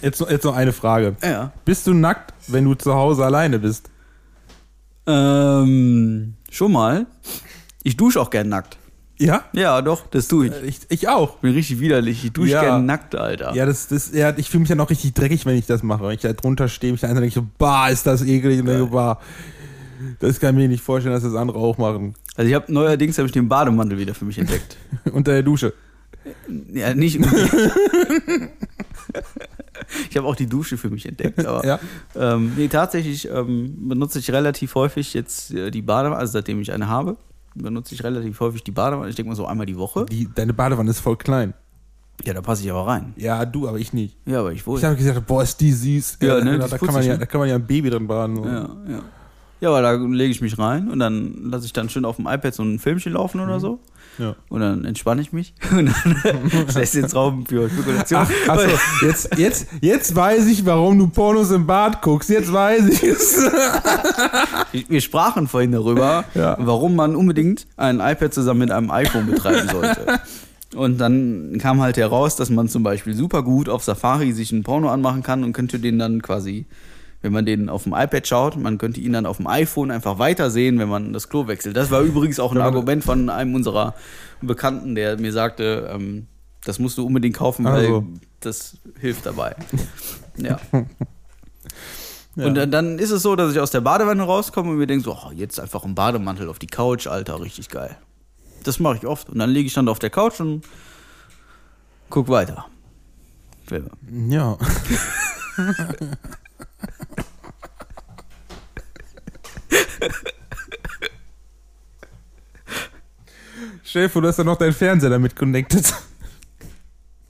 Jetzt, 0.00 0.20
noch- 0.20 0.30
jetzt 0.30 0.44
noch 0.44 0.54
eine 0.56 0.72
Frage. 0.72 1.16
Ja. 1.22 1.52
Bist 1.64 1.86
du 1.86 1.94
nackt, 1.94 2.32
wenn 2.46 2.64
du 2.64 2.74
zu 2.74 2.94
Hause 2.94 3.24
alleine 3.24 3.58
bist? 3.58 3.90
Ähm, 5.06 6.34
schon 6.50 6.72
mal. 6.72 7.06
Ich 7.82 7.96
dusche 7.96 8.20
auch 8.20 8.30
gern 8.30 8.48
nackt. 8.48 8.78
Ja? 9.18 9.44
Ja, 9.52 9.82
doch, 9.82 10.06
das 10.08 10.26
tue 10.26 10.46
ich. 10.48 10.52
Ich, 10.64 10.78
ich 10.88 11.08
auch. 11.08 11.36
Bin 11.38 11.52
richtig 11.54 11.78
widerlich. 11.80 12.24
Ich 12.24 12.32
dusche 12.32 12.52
Ja. 12.52 12.62
gern 12.62 12.86
nackt, 12.86 13.14
Alter. 13.14 13.54
Ja, 13.54 13.66
das, 13.66 13.88
das, 13.88 14.12
ja, 14.12 14.32
ich 14.36 14.48
fühle 14.50 14.60
mich 14.60 14.68
dann 14.68 14.80
auch 14.80 14.90
richtig 14.90 15.14
dreckig, 15.14 15.46
wenn 15.46 15.56
ich 15.56 15.66
das 15.66 15.82
mache. 15.82 16.02
Wenn 16.04 16.12
ich 16.14 16.20
da 16.22 16.32
drunter 16.32 16.68
stehe, 16.68 16.92
mich 16.92 17.02
dann 17.02 17.10
denke 17.14 17.26
ich 17.28 17.34
so, 17.34 17.46
bah, 17.58 17.88
ist 17.88 18.06
das 18.06 18.22
eklig. 18.22 18.60
Und 18.60 18.66
denke, 18.66 18.86
bah, 18.86 19.20
das 20.18 20.40
kann 20.40 20.56
ich 20.56 20.62
mir 20.62 20.68
nicht 20.68 20.82
vorstellen, 20.82 21.14
dass 21.14 21.22
das 21.22 21.34
andere 21.34 21.58
auch 21.58 21.78
machen. 21.78 22.14
Also 22.36 22.48
ich 22.48 22.54
habe 22.54 22.72
neuerdings 22.72 23.18
habe 23.18 23.26
ich 23.26 23.32
den 23.32 23.48
Bademantel 23.48 23.98
wieder 23.98 24.14
für 24.14 24.24
mich 24.24 24.38
entdeckt. 24.38 24.76
Unter 25.12 25.32
der 25.32 25.42
Dusche. 25.44 25.72
ja, 26.72 26.94
nicht. 26.94 27.20
ich 30.10 30.16
habe 30.16 30.26
auch 30.26 30.36
die 30.36 30.46
Dusche 30.46 30.76
für 30.78 30.90
mich 30.90 31.06
entdeckt. 31.06 31.44
Aber 31.44 31.64
Ja. 31.64 31.78
ähm, 32.16 32.52
nee, 32.56 32.68
tatsächlich 32.68 33.28
ähm, 33.28 33.88
benutze 33.88 34.18
ich 34.18 34.30
relativ 34.30 34.74
häufig 34.74 35.14
jetzt 35.14 35.52
äh, 35.52 35.70
die 35.70 35.82
Badewanne, 35.82 36.16
also 36.16 36.32
seitdem 36.32 36.60
ich 36.60 36.72
eine 36.72 36.88
habe, 36.88 37.16
benutze 37.54 37.94
ich 37.94 38.04
relativ 38.04 38.40
häufig 38.40 38.62
die 38.64 38.70
Badewanne. 38.70 39.10
Ich 39.10 39.16
denke 39.16 39.30
mal 39.30 39.36
so 39.36 39.46
einmal 39.46 39.66
die 39.66 39.76
Woche. 39.76 40.06
Die, 40.06 40.28
deine 40.34 40.52
Badewanne 40.52 40.90
ist 40.90 41.00
voll 41.00 41.16
klein. 41.16 41.54
Ja, 42.24 42.34
da 42.34 42.40
passe 42.40 42.62
ich 42.62 42.70
aber 42.70 42.86
rein. 42.86 43.14
Ja, 43.16 43.44
du, 43.44 43.68
aber 43.68 43.78
ich 43.78 43.92
nicht. 43.92 44.16
Ja, 44.26 44.40
aber 44.40 44.52
ich 44.52 44.66
wohl. 44.66 44.78
Ich 44.78 44.84
habe 44.84 44.96
gesagt, 44.96 45.26
boah, 45.26 45.42
ist 45.42 45.60
die 45.60 45.72
süß. 45.72 46.18
Ja, 46.22 46.38
da, 46.38 46.44
ne, 46.44 46.58
da, 46.58 46.68
da, 46.68 46.78
kann 46.78 46.92
man 46.92 47.02
ja, 47.02 47.16
da 47.16 47.26
kann 47.26 47.40
man 47.40 47.48
ja 47.48 47.56
ein 47.56 47.66
Baby 47.66 47.90
drin 47.90 48.06
baden. 48.06 48.36
So. 48.36 48.44
Ja, 48.44 48.68
ja. 48.88 49.02
Ja, 49.62 49.68
aber 49.68 49.80
da 49.80 49.92
lege 49.94 50.32
ich 50.32 50.40
mich 50.40 50.58
rein 50.58 50.90
und 50.90 50.98
dann 50.98 51.48
lasse 51.50 51.64
ich 51.66 51.72
dann 51.72 51.88
schön 51.88 52.04
auf 52.04 52.16
dem 52.16 52.26
iPad 52.26 52.52
so 52.52 52.64
ein 52.64 52.80
Filmchen 52.80 53.12
laufen 53.12 53.40
oder 53.40 53.60
so. 53.60 53.78
Ja. 54.18 54.34
Und 54.48 54.60
dann 54.60 54.84
entspanne 54.84 55.22
ich 55.22 55.32
mich. 55.32 55.54
Und 55.70 55.86
dann 55.86 56.66
lässt 56.74 56.94
jetzt 56.94 57.14
Raum 57.14 57.46
für 57.46 57.70
Spekulation. 57.70 58.26
Ach, 58.48 58.60
jetzt, 59.02 59.38
jetzt, 59.38 59.66
jetzt 59.80 60.14
weiß 60.14 60.46
ich, 60.48 60.66
warum 60.66 60.98
du 60.98 61.06
Pornos 61.06 61.50
im 61.52 61.66
Bad 61.66 62.02
guckst. 62.02 62.28
Jetzt 62.28 62.52
weiß 62.52 62.88
ich 62.88 63.02
es. 63.04 63.38
Wir 64.88 65.00
sprachen 65.00 65.46
vorhin 65.48 65.72
darüber, 65.72 66.24
Ja. 66.34 66.56
warum 66.60 66.94
man 66.96 67.16
unbedingt 67.16 67.66
ein 67.76 68.00
iPad 68.00 68.34
zusammen 68.34 68.60
mit 68.60 68.70
einem 68.70 68.90
iPhone 68.90 69.26
betreiben 69.26 69.68
sollte. 69.70 70.20
Und 70.74 70.98
dann 70.98 71.56
kam 71.58 71.80
halt 71.80 71.96
heraus, 71.96 72.36
dass 72.36 72.50
man 72.50 72.68
zum 72.68 72.82
Beispiel 72.82 73.14
super 73.14 73.42
gut 73.42 73.68
auf 73.68 73.84
Safari 73.84 74.32
sich 74.32 74.52
ein 74.52 74.62
Porno 74.62 74.90
anmachen 74.90 75.22
kann 75.22 75.44
und 75.44 75.52
könnte 75.52 75.78
den 75.78 75.98
dann 75.98 76.20
quasi, 76.22 76.66
wenn 77.22 77.32
man 77.32 77.46
den 77.46 77.68
auf 77.68 77.84
dem 77.84 77.94
iPad 77.94 78.26
schaut, 78.26 78.56
man 78.56 78.78
könnte 78.78 79.00
ihn 79.00 79.12
dann 79.12 79.26
auf 79.26 79.36
dem 79.38 79.46
iPhone 79.46 79.90
einfach 79.90 80.18
weitersehen, 80.18 80.78
wenn 80.78 80.88
man 80.88 81.12
das 81.12 81.28
Klo 81.28 81.46
wechselt. 81.46 81.76
Das 81.76 81.90
war 81.90 82.02
übrigens 82.02 82.38
auch 82.40 82.52
ein 82.52 82.60
Argument 82.60 83.04
von 83.04 83.30
einem 83.30 83.54
unserer 83.54 83.94
Bekannten, 84.40 84.94
der 84.94 85.18
mir 85.18 85.32
sagte, 85.32 85.88
ähm, 85.92 86.26
das 86.64 86.78
musst 86.78 86.98
du 86.98 87.06
unbedingt 87.06 87.36
kaufen, 87.36 87.64
weil 87.64 87.86
Also. 87.86 88.06
das 88.40 88.76
hilft 89.00 89.24
dabei. 89.26 89.54
ja. 90.36 90.58
Ja. 92.34 92.46
Und 92.46 92.54
dann, 92.54 92.70
dann 92.70 92.98
ist 92.98 93.10
es 93.10 93.22
so, 93.22 93.36
dass 93.36 93.52
ich 93.52 93.60
aus 93.60 93.70
der 93.70 93.82
Badewanne 93.82 94.22
rauskomme 94.22 94.70
und 94.70 94.78
mir 94.78 94.86
denke 94.86 95.04
so, 95.04 95.12
oh, 95.12 95.30
jetzt 95.32 95.60
einfach 95.60 95.84
ein 95.84 95.94
Bademantel 95.94 96.48
auf 96.48 96.58
die 96.58 96.66
Couch, 96.66 97.06
Alter, 97.06 97.40
richtig 97.40 97.68
geil. 97.68 97.96
Das 98.64 98.80
mache 98.80 98.96
ich 98.96 99.06
oft. 99.06 99.28
Und 99.28 99.38
dann 99.38 99.50
lege 99.50 99.66
ich 99.66 99.74
dann 99.74 99.86
auf 99.88 99.98
der 99.98 100.08
Couch 100.10 100.40
und 100.40 100.64
guck 102.08 102.28
weiter. 102.28 102.66
Filme. 103.66 103.90
Ja. 104.28 104.56
Vor, 114.08 114.22
du 114.22 114.28
hast 114.28 114.38
dann 114.38 114.46
noch 114.46 114.56
deinen 114.56 114.72
Fernseher 114.72 115.10
damit 115.10 115.36
connected, 115.36 115.92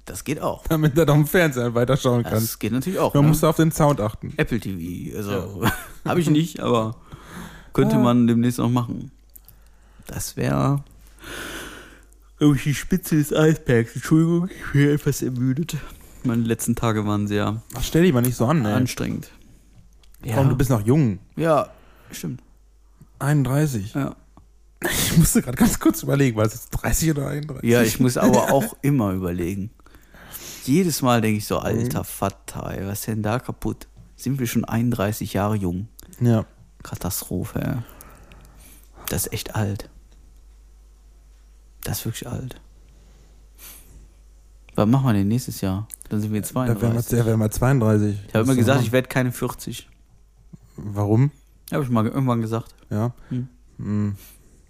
Das 0.05 0.23
geht 0.25 0.41
auch. 0.41 0.65
damit 0.69 0.97
du 0.97 1.03
auf 1.03 1.09
dem 1.15 1.27
Fernseher 1.27 1.75
weiterschauen 1.75 2.23
kannst. 2.23 2.49
Das 2.49 2.59
geht 2.59 2.73
natürlich 2.73 2.99
auch. 2.99 3.13
Man 3.15 3.25
Ne? 3.25 3.29
muss 3.31 3.43
auf 3.45 3.57
den 3.57 3.73
Sound 3.73 4.01
achten. 4.01 4.33
Apple 4.37 4.61
TV. 4.61 5.17
Also, 5.17 5.65
habe 6.05 6.21
ich 6.21 6.31
nicht, 6.31 6.61
aber 6.61 6.97
könnte 7.73 7.97
man 7.99 8.27
demnächst 8.27 8.59
noch 8.59 8.71
machen. 8.71 9.11
Das 10.07 10.37
wäre. 10.37 10.85
Oh, 12.41 12.55
die 12.55 12.75
Spitze 12.75 13.17
des 13.17 13.33
Eisbergs. 13.33 13.95
Entschuldigung, 13.95 14.49
ich 14.49 14.73
bin 14.73 14.89
etwas 14.91 15.23
ermüdet. 15.23 15.77
Meine 16.25 16.43
letzten 16.43 16.75
Tage 16.77 17.05
waren 17.07 17.27
sehr 17.29 17.63
Ach, 17.75 17.83
stell 17.83 18.03
dich 18.03 18.13
mal 18.13 18.21
nicht 18.21 18.37
so 18.37 18.47
an, 18.47 18.65
ey. 18.65 18.73
anstrengend. 18.73 19.31
Komm, 20.35 20.49
du 20.49 20.57
bist 20.57 20.71
noch 20.71 20.85
jung. 20.87 21.19
Ja, 21.37 21.71
stimmt. 22.13 22.41
31. 23.23 23.95
Ja. 23.95 24.17
Ich 24.85 25.17
musste 25.17 25.43
gerade 25.43 25.57
ganz 25.57 25.79
kurz 25.79 26.03
überlegen, 26.03 26.37
war 26.37 26.45
es 26.45 26.55
jetzt 26.55 26.71
30 26.71 27.13
oder 27.13 27.29
31? 27.29 27.69
Ja, 27.71 27.83
ich 27.83 28.01
muss 28.01 28.17
aber 28.17 28.53
auch 28.53 28.77
immer 28.83 29.13
überlegen. 29.13 29.71
Jedes 30.65 31.03
Mal 31.03 31.21
denke 31.21 31.39
ich 31.39 31.47
so, 31.47 31.59
alter 31.59 32.05
Vater, 32.05 32.71
ey, 32.71 32.87
was 32.87 33.01
ist 33.01 33.09
denn 33.09 33.23
da 33.23 33.39
kaputt? 33.39 33.87
Sind 34.17 34.39
wir 34.39 34.47
schon 34.47 34.65
31 34.65 35.33
Jahre 35.33 35.57
jung? 35.57 35.89
Ja. 36.21 36.47
Katastrophe, 36.83 37.61
ey. 37.61 37.77
Das 39.09 39.27
ist 39.27 39.33
echt 39.33 39.55
alt. 39.55 39.89
Das 41.85 41.99
ist 42.01 42.05
wirklich 42.07 42.29
alt. 42.29 42.61
Was 44.75 44.87
machen 44.87 45.07
wir 45.07 45.13
denn 45.13 45.29
nächstes 45.29 45.61
Jahr? 45.61 45.87
Dann 46.09 46.21
sind 46.21 46.33
wir 46.33 46.41
Da 46.41 46.55
wären 46.55 46.95
wir, 46.95 47.03
32. 47.03 47.19
da 47.19 47.27
wären 47.27 47.41
wir 47.41 47.51
32. 47.51 48.19
Ich 48.27 48.35
habe 48.35 48.45
immer 48.45 48.55
gesagt, 48.55 48.83
ich 48.83 48.93
werde 48.93 49.09
keine 49.09 49.33
40. 49.33 49.89
Warum? 50.77 51.31
Habe 51.73 51.85
ich 51.85 51.91
mal 51.91 52.07
irgendwann 52.07 52.41
gesagt. 52.41 52.75
Ja. 52.93 53.13
Hm. 53.31 53.49
Hm. 53.79 54.15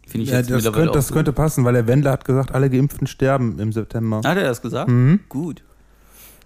Finde 0.06 0.24
ich 0.24 0.30
ja 0.30 0.38
jetzt 0.38 0.50
das, 0.50 0.56
mittlerweile 0.56 0.84
könnte, 0.84 0.98
das 0.98 1.08
so. 1.08 1.14
könnte 1.14 1.32
passen, 1.32 1.64
weil 1.64 1.72
der 1.74 1.86
Wendler 1.86 2.12
hat 2.12 2.24
gesagt, 2.24 2.52
alle 2.52 2.70
Geimpften 2.70 3.06
sterben 3.06 3.58
im 3.58 3.72
September. 3.72 4.18
Hat 4.18 4.36
er 4.36 4.44
das 4.44 4.62
gesagt? 4.62 4.90
Mhm. 4.90 5.20
Gut. 5.28 5.62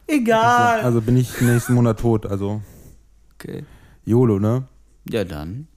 Egal. 0.07 0.81
Also 0.81 1.01
bin 1.01 1.17
ich 1.17 1.41
nächsten 1.41 1.75
Monat 1.75 2.01
tot. 2.01 2.27
Also 2.27 2.63
Okay. 3.39 3.65
YOLO, 4.05 4.39
ne? 4.39 4.65
Ja, 5.11 5.25
dann. 5.25 5.69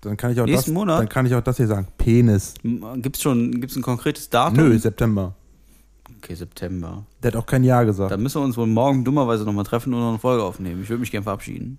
Dann 0.00 0.16
kann 0.16 0.32
ich 0.32 0.40
auch 0.40 0.46
Nächsten 0.46 0.70
das, 0.70 0.74
Monat? 0.74 1.00
dann 1.00 1.08
kann 1.08 1.26
ich 1.26 1.34
auch 1.34 1.40
das 1.40 1.56
hier 1.56 1.66
sagen. 1.66 1.88
Penis. 1.96 2.54
Gibt 2.62 3.16
es 3.16 3.22
schon 3.22 3.60
gibt's 3.60 3.74
ein 3.76 3.82
konkretes 3.82 4.30
Datum? 4.30 4.56
Nö, 4.58 4.78
September. 4.78 5.34
Okay, 6.18 6.34
September. 6.34 7.04
Der 7.22 7.32
hat 7.32 7.36
auch 7.36 7.46
kein 7.46 7.64
Ja 7.64 7.82
gesagt. 7.84 8.10
Da 8.10 8.16
müssen 8.16 8.40
wir 8.40 8.44
uns 8.44 8.56
wohl 8.56 8.66
morgen 8.66 9.04
dummerweise 9.04 9.44
nochmal 9.44 9.64
treffen 9.64 9.94
und 9.94 10.00
noch 10.00 10.10
eine 10.10 10.18
Folge 10.18 10.42
aufnehmen. 10.42 10.82
Ich 10.82 10.88
würde 10.88 11.00
mich 11.00 11.10
gerne 11.10 11.24
verabschieden. 11.24 11.78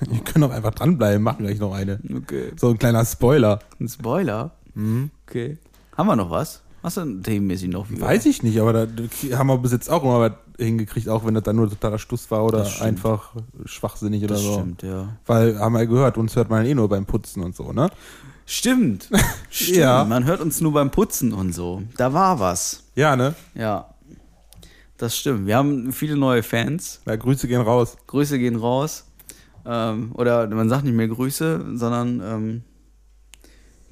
Wir 0.10 0.20
können 0.20 0.44
auch 0.44 0.50
einfach 0.50 0.74
dranbleiben, 0.74 1.22
machen 1.22 1.44
gleich 1.46 1.58
noch 1.58 1.72
eine. 1.74 1.98
Okay. 2.16 2.52
So 2.56 2.70
ein 2.70 2.78
kleiner 2.78 3.04
Spoiler. 3.04 3.58
Ein 3.80 3.88
Spoiler? 3.88 4.52
Mhm. 4.74 5.10
Okay. 5.26 5.58
Haben 5.96 6.06
wir 6.08 6.16
noch 6.16 6.30
was? 6.30 6.62
Was 6.82 6.94
denn 6.96 7.22
themenmäßig 7.22 7.70
noch? 7.70 7.86
Weiß 7.88 8.26
ich 8.26 8.42
nicht, 8.42 8.60
aber 8.60 8.72
da 8.72 8.86
haben 9.38 9.46
wir 9.46 9.56
bis 9.58 9.72
jetzt 9.72 9.88
auch 9.90 10.02
immer 10.02 10.20
was 10.20 10.32
hingekriegt, 10.58 11.08
auch 11.08 11.24
wenn 11.24 11.32
das 11.34 11.42
dann 11.44 11.56
nur 11.56 11.68
totaler 11.70 11.98
Stuss 11.98 12.30
war 12.30 12.44
oder 12.44 12.68
einfach 12.80 13.32
schwachsinnig 13.64 14.22
oder 14.22 14.34
Das 14.34 14.42
so. 14.42 14.52
stimmt, 14.54 14.82
ja. 14.82 15.16
Weil, 15.26 15.58
haben 15.58 15.72
wir 15.72 15.86
gehört, 15.86 16.18
uns 16.18 16.36
hört 16.36 16.50
man 16.50 16.66
eh 16.66 16.74
nur 16.74 16.88
beim 16.88 17.06
Putzen 17.06 17.42
und 17.42 17.56
so, 17.56 17.72
ne? 17.72 17.88
Stimmt. 18.46 19.08
Stimmt. 19.50 19.78
Ja. 19.78 20.04
Man 20.04 20.26
hört 20.26 20.40
uns 20.42 20.60
nur 20.60 20.72
beim 20.74 20.90
Putzen 20.90 21.32
und 21.32 21.54
so. 21.54 21.82
Da 21.96 22.12
war 22.12 22.38
was. 22.38 22.82
Ja, 22.94 23.16
ne? 23.16 23.34
Ja. 23.54 23.88
das 24.98 25.16
stimmt. 25.16 25.46
Wir 25.46 25.56
haben 25.56 25.90
viele 25.92 26.16
neue 26.16 26.42
Fans. 26.42 27.00
Ja, 27.06 27.16
Grüße 27.16 27.48
gehen 27.48 27.62
raus. 27.62 27.96
Grüße 28.06 28.38
gehen 28.38 28.56
raus. 28.56 29.06
Ähm, 29.66 30.12
oder 30.14 30.46
man 30.48 30.68
sagt 30.68 30.84
nicht 30.84 30.94
mehr 30.94 31.08
Grüße, 31.08 31.64
sondern 31.74 32.20
ähm, 32.20 32.62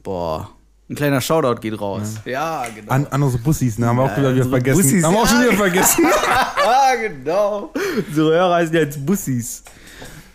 boah, 0.02 0.50
ein 0.90 0.94
kleiner 0.96 1.20
Shoutout 1.20 1.60
geht 1.60 1.80
raus. 1.80 2.16
Ja, 2.26 2.66
genau. 2.74 2.92
An, 2.92 3.06
an 3.06 3.22
unsere 3.22 3.42
Bussis, 3.42 3.78
ne? 3.78 3.86
Haben 3.86 3.96
wir 3.96 4.02
auch 4.02 4.10
Ja, 4.10 4.16
wieder, 4.18 4.34
wieder 4.34 4.44
unsere 4.44 4.50
vergessen. 4.50 4.82
Bussis, 4.82 5.04
haben 5.04 5.14
wir 5.14 5.20
auch 5.20 5.26
schon 5.26 5.40
ja. 5.40 5.46
wieder 5.46 5.56
vergessen. 5.56 6.04
ah, 6.66 6.94
genau. 7.00 7.72
So 8.14 8.30
Hörer 8.30 8.54
heißen 8.56 8.74
jetzt 8.74 9.06
Bussis. 9.06 9.62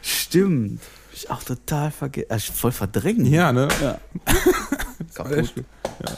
Stimmt. 0.02 0.82
Ich 1.14 1.30
auch 1.30 1.44
total 1.44 1.92
vergessen. 1.92 2.30
Äh, 2.32 2.40
voll 2.40 2.72
verdrängen. 2.72 3.26
ja, 3.26 3.52
ne? 3.52 3.68
Ja. 3.82 4.00
Kaputt. 5.14 5.54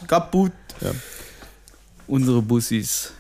Kaputt. 0.08 0.52
Ja. 0.82 0.92
Unsere 2.08 2.42
Bussis. 2.42 3.14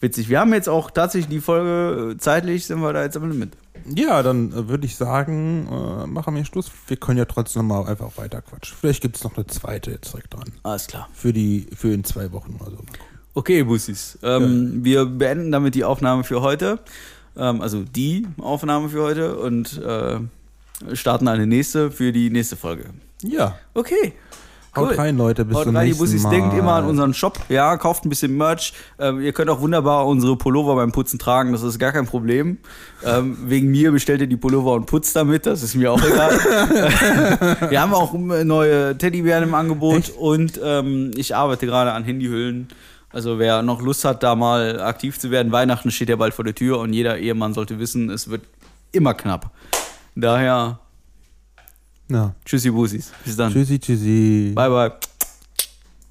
Witzig. 0.00 0.28
Wir 0.28 0.40
haben 0.40 0.52
jetzt 0.52 0.68
auch 0.68 0.90
tatsächlich 0.90 1.28
die 1.28 1.40
Folge 1.40 2.12
äh, 2.12 2.18
zeitlich, 2.18 2.66
sind 2.66 2.80
wir 2.80 2.92
da 2.92 3.02
jetzt 3.02 3.16
am 3.16 3.30
Limit. 3.30 3.50
Ja, 3.94 4.22
dann 4.22 4.52
äh, 4.52 4.68
würde 4.68 4.86
ich 4.86 4.96
sagen, 4.96 5.68
äh, 5.70 6.06
machen 6.06 6.34
wir 6.34 6.44
Schluss. 6.44 6.70
Wir 6.86 6.96
können 6.96 7.18
ja 7.18 7.24
trotzdem 7.24 7.66
mal 7.66 7.86
einfach 7.86 8.16
weiter 8.16 8.42
quatschen. 8.42 8.76
Vielleicht 8.80 9.02
gibt 9.02 9.16
es 9.16 9.24
noch 9.24 9.36
eine 9.36 9.46
zweite 9.46 9.92
jetzt 9.92 10.12
direkt 10.12 10.34
dran. 10.34 10.52
Alles 10.62 10.86
klar. 10.86 11.08
Für 11.14 11.32
die, 11.32 11.66
für 11.74 11.92
in 11.92 12.04
zwei 12.04 12.32
Wochen 12.32 12.56
oder 12.60 12.70
so. 12.72 12.78
Okay, 13.34 13.62
Bussis. 13.62 14.18
Ähm, 14.22 14.84
Wir 14.84 15.04
beenden 15.06 15.52
damit 15.52 15.74
die 15.74 15.84
Aufnahme 15.84 16.24
für 16.24 16.40
heute. 16.40 16.78
Ähm, 17.36 17.60
also 17.60 17.84
die 17.84 18.26
Aufnahme 18.38 18.88
für 18.88 19.02
heute 19.02 19.38
und 19.38 19.80
äh, 19.82 20.18
starten 20.94 21.28
eine 21.28 21.46
nächste 21.46 21.90
für 21.90 22.12
die 22.12 22.30
nächste 22.30 22.56
Folge. 22.56 22.90
Ja, 23.22 23.58
Okay. 23.74 24.12
Haut 24.76 24.90
Cool. 24.90 24.94
rein, 24.96 25.16
Leute. 25.16 25.44
Bis 25.44 25.56
Haut 25.56 25.64
zum 25.64 25.76
rein, 25.76 25.84
die 25.86 25.90
nächsten 25.90 26.04
Bussis, 26.04 26.22
Mal. 26.22 26.30
denkt 26.30 26.56
immer 26.58 26.72
an 26.74 26.84
unseren 26.84 27.14
Shop. 27.14 27.38
Ja, 27.48 27.76
kauft 27.76 28.04
ein 28.04 28.08
bisschen 28.08 28.36
Merch. 28.36 28.72
Ähm, 28.98 29.20
ihr 29.20 29.32
könnt 29.32 29.50
auch 29.50 29.60
wunderbar 29.60 30.06
unsere 30.06 30.36
Pullover 30.36 30.74
beim 30.76 30.92
Putzen 30.92 31.18
tragen. 31.18 31.52
Das 31.52 31.62
ist 31.62 31.78
gar 31.78 31.92
kein 31.92 32.06
Problem. 32.06 32.58
Ähm, 33.04 33.36
wegen 33.46 33.70
mir 33.70 33.92
bestellt 33.92 34.20
ihr 34.20 34.26
die 34.26 34.36
Pullover 34.36 34.72
und 34.74 34.86
putzt 34.86 35.16
damit. 35.16 35.46
Das 35.46 35.62
ist 35.62 35.74
mir 35.74 35.92
auch 35.92 36.02
egal. 36.02 36.30
Wir 37.70 37.80
haben 37.80 37.94
auch 37.94 38.12
neue 38.14 38.96
Teddybären 38.98 39.44
im 39.44 39.54
Angebot 39.54 39.98
Echt? 39.98 40.16
und 40.16 40.60
ähm, 40.62 41.10
ich 41.16 41.34
arbeite 41.34 41.66
gerade 41.66 41.92
an 41.92 42.04
Handyhüllen. 42.04 42.68
Also 43.12 43.38
wer 43.38 43.62
noch 43.62 43.80
Lust 43.80 44.04
hat, 44.04 44.22
da 44.22 44.34
mal 44.34 44.80
aktiv 44.82 45.18
zu 45.18 45.30
werden, 45.30 45.52
Weihnachten 45.52 45.90
steht 45.90 46.08
ja 46.08 46.16
bald 46.16 46.34
vor 46.34 46.44
der 46.44 46.54
Tür 46.54 46.78
und 46.80 46.92
jeder 46.92 47.18
Ehemann 47.18 47.54
sollte 47.54 47.78
wissen, 47.78 48.10
es 48.10 48.28
wird 48.28 48.42
immer 48.92 49.14
knapp. 49.14 49.50
Daher, 50.14 50.80
Ja. 52.08 52.34
tschüssi 52.44 52.70
Bussis. 52.70 53.10
Bis 53.24 53.36
dann. 53.36 53.52
Tschüssi, 53.52 53.78
tschüssi. 53.78 54.52
Bye, 54.54 54.68
bye. 54.68 54.92